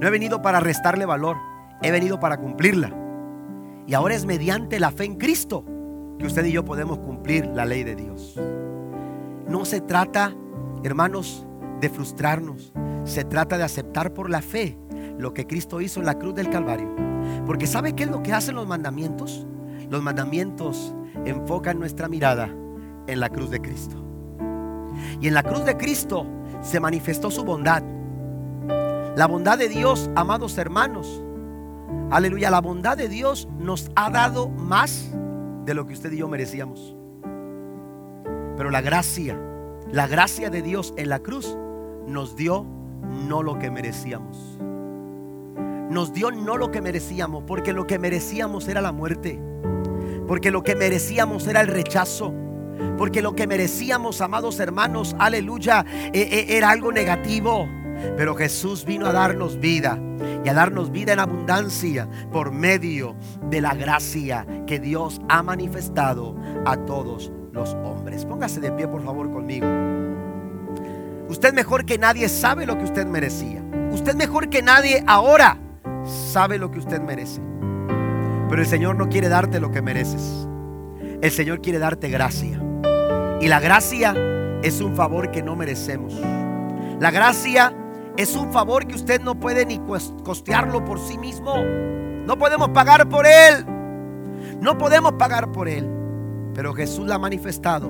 [0.00, 1.36] No he venido para restarle valor.
[1.82, 2.92] He venido para cumplirla.
[3.86, 5.64] Y ahora es mediante la fe en Cristo
[6.18, 8.38] que usted y yo podemos cumplir la ley de Dios.
[9.48, 10.34] No se trata,
[10.82, 11.46] hermanos,
[11.80, 12.72] de frustrarnos.
[13.04, 14.76] Se trata de aceptar por la fe
[15.18, 16.94] lo que Cristo hizo en la cruz del Calvario.
[17.46, 19.46] Porque ¿sabe qué es lo que hacen los mandamientos?
[19.90, 20.94] Los mandamientos
[21.24, 22.48] enfocan nuestra mirada
[23.06, 23.96] en la cruz de Cristo.
[25.20, 26.26] Y en la cruz de Cristo
[26.60, 27.82] se manifestó su bondad.
[29.18, 31.24] La bondad de Dios, amados hermanos.
[32.08, 35.10] Aleluya, la bondad de Dios nos ha dado más
[35.64, 36.94] de lo que usted y yo merecíamos.
[38.56, 39.36] Pero la gracia,
[39.90, 41.58] la gracia de Dios en la cruz
[42.06, 42.64] nos dio
[43.28, 44.56] no lo que merecíamos.
[45.90, 49.42] Nos dio no lo que merecíamos, porque lo que merecíamos era la muerte.
[50.28, 52.32] Porque lo que merecíamos era el rechazo.
[52.96, 57.68] Porque lo que merecíamos, amados hermanos, aleluya, e, e, era algo negativo.
[58.16, 59.98] Pero Jesús vino a darnos vida
[60.44, 63.16] y a darnos vida en abundancia por medio
[63.50, 68.24] de la gracia que Dios ha manifestado a todos los hombres.
[68.24, 69.66] Póngase de pie, por favor, conmigo.
[71.28, 73.62] Usted mejor que nadie sabe lo que usted merecía.
[73.90, 75.58] Usted mejor que nadie ahora
[76.04, 77.40] sabe lo que usted merece.
[78.48, 80.48] Pero el Señor no quiere darte lo que mereces.
[81.20, 82.62] El Señor quiere darte gracia.
[83.40, 84.14] Y la gracia
[84.62, 86.14] es un favor que no merecemos.
[86.98, 87.74] La gracia
[88.18, 89.78] es un favor que usted no puede ni
[90.24, 91.54] costearlo por sí mismo.
[92.26, 93.64] No podemos pagar por él.
[94.60, 95.88] No podemos pagar por él.
[96.52, 97.88] Pero Jesús la ha manifestado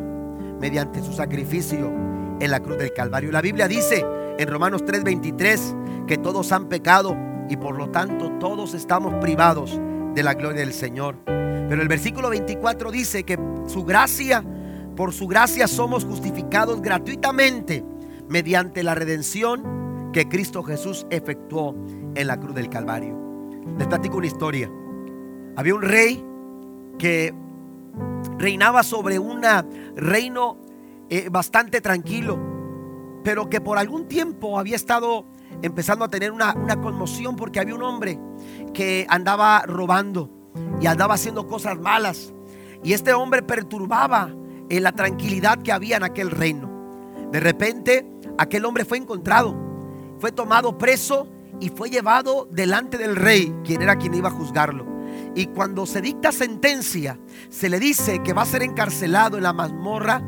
[0.61, 1.91] mediante su sacrificio
[2.41, 3.33] en la cruz del Calvario.
[3.33, 4.05] La Biblia dice
[4.39, 7.16] en Romanos 3:23 que todos han pecado
[7.49, 9.81] y por lo tanto todos estamos privados
[10.14, 11.16] de la gloria del Señor.
[11.24, 14.45] Pero el versículo 24 dice que su gracia,
[14.95, 17.83] por su gracia somos justificados gratuitamente
[18.29, 19.78] mediante la redención
[20.19, 21.77] que Cristo Jesús efectuó
[22.16, 23.16] en la cruz del Calvario.
[23.79, 24.69] Les platico una historia.
[25.55, 26.27] Había un rey
[26.99, 27.33] que
[28.37, 29.43] reinaba sobre un
[29.95, 30.59] reino
[31.09, 32.37] eh, bastante tranquilo,
[33.23, 35.25] pero que por algún tiempo había estado
[35.62, 36.53] empezando a tener una,
[36.83, 38.19] conmoción porque había un hombre
[38.75, 40.51] que andaba robando
[40.81, 42.35] y andaba haciendo cosas malas.
[42.83, 44.35] Y este hombre perturbaba
[44.69, 46.69] en la tranquilidad que había en aquel reino.
[47.31, 48.05] De repente,
[48.37, 49.68] aquel hombre fue encontrado,
[50.19, 51.29] fue tomado preso
[51.61, 54.87] y fue llevado delante del rey, quien era quien iba a juzgarlo.
[55.35, 57.19] Y cuando se dicta sentencia,
[57.51, 60.23] se le dice que va a ser encarcelado en la mazmorra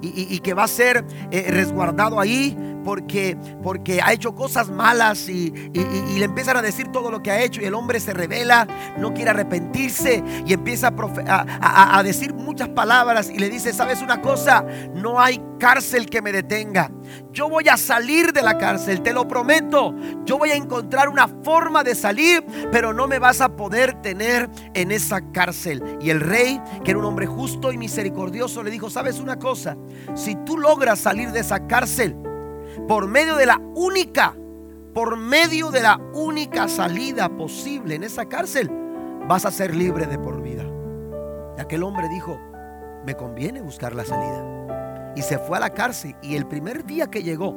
[0.00, 5.50] y, que va a ser eh, resguardado ahí porque, porque ha hecho cosas malas y,
[5.50, 8.66] le empiezan a decir todo lo que ha hecho y el hombre se revela,
[8.98, 10.92] no quiere arrepentirse y empieza
[11.26, 14.64] a, decir muchas palabras y le dice, ¿sabes una cosa?
[14.94, 16.90] No hay cárcel que me detenga.
[17.32, 19.94] Yo voy a salir de la cárcel, te lo prometo.
[20.24, 24.50] Yo voy a encontrar una forma de salir, pero no me vas a poder tener
[24.74, 25.98] en esa cárcel.
[26.00, 29.76] Y el rey, que era un hombre justo y misericordioso, le dijo, ¿sabes una cosa?
[30.14, 32.16] Si tú logras salir de esa cárcel,
[32.88, 34.36] por medio de la única,
[34.94, 38.70] por medio de la única salida posible en esa cárcel,
[39.28, 40.64] vas a ser libre de por vida.
[41.58, 42.38] Aquel hombre dijo,
[43.04, 45.12] me conviene buscar la salida.
[45.16, 47.56] Y se fue a la cárcel y el primer día que llegó,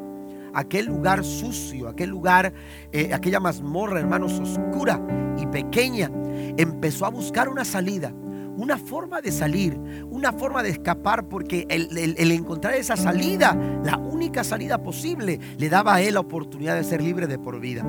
[0.54, 2.54] aquel lugar sucio, aquel lugar,
[2.92, 5.02] eh, aquella mazmorra, hermanos, oscura
[5.38, 6.10] y pequeña,
[6.58, 8.14] empezó a buscar una salida
[8.58, 9.78] una forma de salir,
[10.10, 15.96] una forma de escapar, porque el, encontrar esa salida, la única salida posible, le daba
[15.96, 17.86] a él la oportunidad de ser libre de por vida.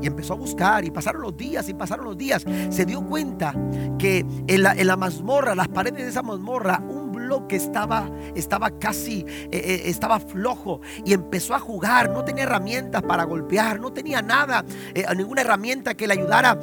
[0.00, 2.44] Y empezó a buscar y pasaron los días y pasaron los días.
[2.70, 3.54] Se dio cuenta
[3.98, 8.70] que en la, en la mazmorra, las paredes de esa mazmorra, un bloque estaba, estaba
[8.78, 12.10] casi, eh, eh, estaba flojo y empezó a jugar.
[12.10, 14.64] No tenía herramientas para golpear, no tenía nada,
[14.94, 16.58] eh, ninguna herramienta que le ayudara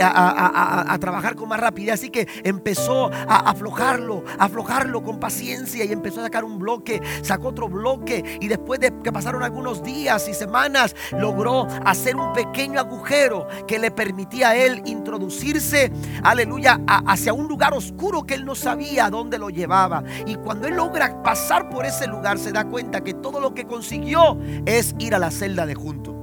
[0.00, 1.94] a, a, trabajar con más rapidez.
[1.94, 7.00] Así que empezó a aflojarlo, a aflojarlo con paciencia y empezó a sacar un bloque,
[7.22, 12.32] sacó otro bloque y después de que pasaron algunos días y semanas, logró hacer un
[12.32, 15.92] pequeño agujero que le permitía a él introducirse,
[16.22, 20.04] aleluya, hacia un lugar oscuro que él no sabía dónde lo llevaba.
[20.26, 23.66] Y cuando él logra pasar por ese lugar, se da cuenta que todo lo que
[23.66, 26.14] consiguió es ir a la celda de junto.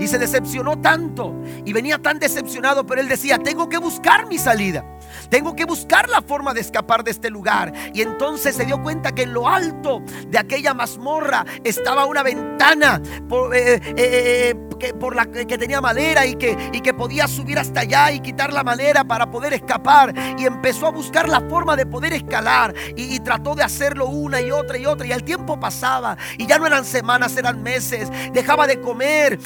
[0.00, 1.34] Y se decepcionó tanto
[1.64, 4.84] y venía tan decepcionado, pero él decía, tengo que buscar mi salida.
[5.28, 7.72] Tengo que buscar la forma de escapar de este lugar.
[7.92, 13.00] Y entonces se dio cuenta que en lo alto de aquella mazmorra estaba una ventana
[13.28, 17.28] por, eh, eh, eh, que, por la que tenía madera y que, y que podía
[17.28, 20.14] subir hasta allá y quitar la madera para poder escapar.
[20.38, 22.74] Y empezó a buscar la forma de poder escalar.
[22.96, 25.06] Y, trató de hacerlo una y otra y otra.
[25.06, 26.16] Y el tiempo pasaba.
[26.36, 28.10] Y ya no eran semanas, eran meses.
[28.32, 29.38] Dejaba de comer.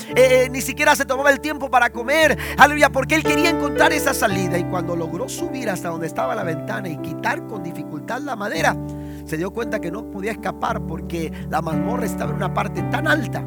[0.51, 2.37] ni siquiera se tomaba el tiempo para comer.
[2.57, 4.59] Aleluya, porque él quería encontrar esa salida.
[4.59, 8.77] Y cuando logró subir hasta donde estaba la ventana y quitar con dificultad la madera,
[9.25, 13.07] se dio cuenta que no podía escapar porque la mazmorra estaba en una parte tan
[13.07, 13.45] alta,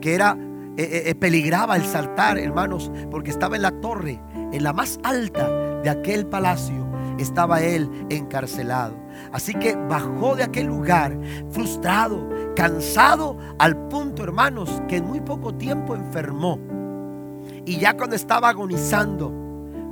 [0.00, 0.36] que era
[0.78, 4.20] eh, eh, eh, peligraba el saltar, hermanos, porque estaba en la torre,
[4.52, 5.48] en la más alta
[5.82, 6.86] de aquel palacio,
[7.18, 8.94] estaba él encarcelado.
[9.32, 11.18] Así que bajó de aquel lugar
[11.50, 16.60] frustrado, cansado, al punto, hermanos, que en muy poco tiempo enfermó.
[17.64, 19.47] Y ya cuando estaba agonizando,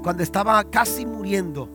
[0.07, 1.69] cuando estaba casi muriendo,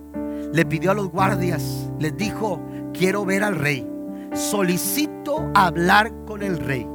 [0.54, 2.62] le pidió a los guardias, les dijo,
[2.94, 3.86] quiero ver al rey,
[4.34, 6.88] solicito hablar con el rey.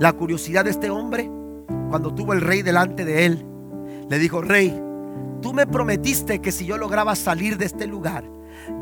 [0.00, 1.30] La curiosidad de este hombre,
[1.88, 3.46] cuando tuvo el rey delante de él,
[4.08, 4.76] le dijo, rey,
[5.40, 8.24] tú me prometiste que si yo lograba salir de este lugar,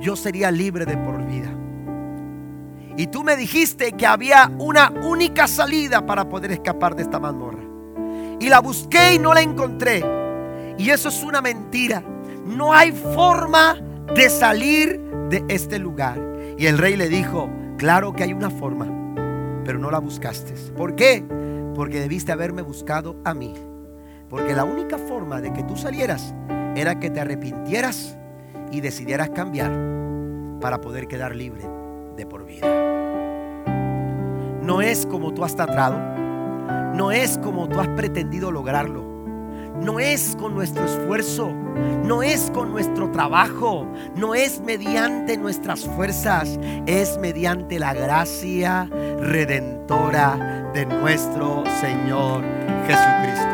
[0.00, 1.54] yo sería libre de por vida.
[2.96, 7.62] Y tú me dijiste que había una única salida para poder escapar de esta mazmorra.
[8.40, 10.17] Y la busqué y no la encontré.
[10.78, 12.02] Y eso es una mentira.
[12.46, 13.76] No hay forma
[14.14, 16.18] de salir de este lugar.
[16.56, 18.86] Y el rey le dijo, claro que hay una forma,
[19.64, 20.54] pero no la buscaste.
[20.76, 21.24] ¿Por qué?
[21.74, 23.54] Porque debiste haberme buscado a mí.
[24.30, 26.32] Porque la única forma de que tú salieras
[26.76, 28.16] era que te arrepintieras
[28.70, 29.72] y decidieras cambiar
[30.60, 31.62] para poder quedar libre
[32.16, 32.66] de por vida.
[34.62, 35.98] No es como tú has tratado,
[36.94, 39.07] no es como tú has pretendido lograrlo
[39.82, 41.52] no es con nuestro esfuerzo,
[42.04, 48.88] no es con nuestro trabajo, no es mediante nuestras fuerzas, es mediante la gracia
[49.20, 52.42] redentora de nuestro Señor
[52.86, 53.48] Jesucristo.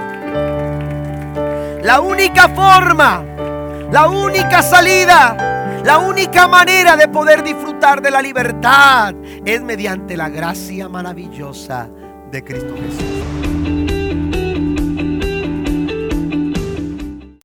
[1.83, 3.22] La única forma,
[3.93, 9.14] la única salida, la única manera de poder disfrutar de la libertad
[9.45, 11.91] es mediante la gracia maravillosa
[12.31, 13.84] de Cristo Jesús.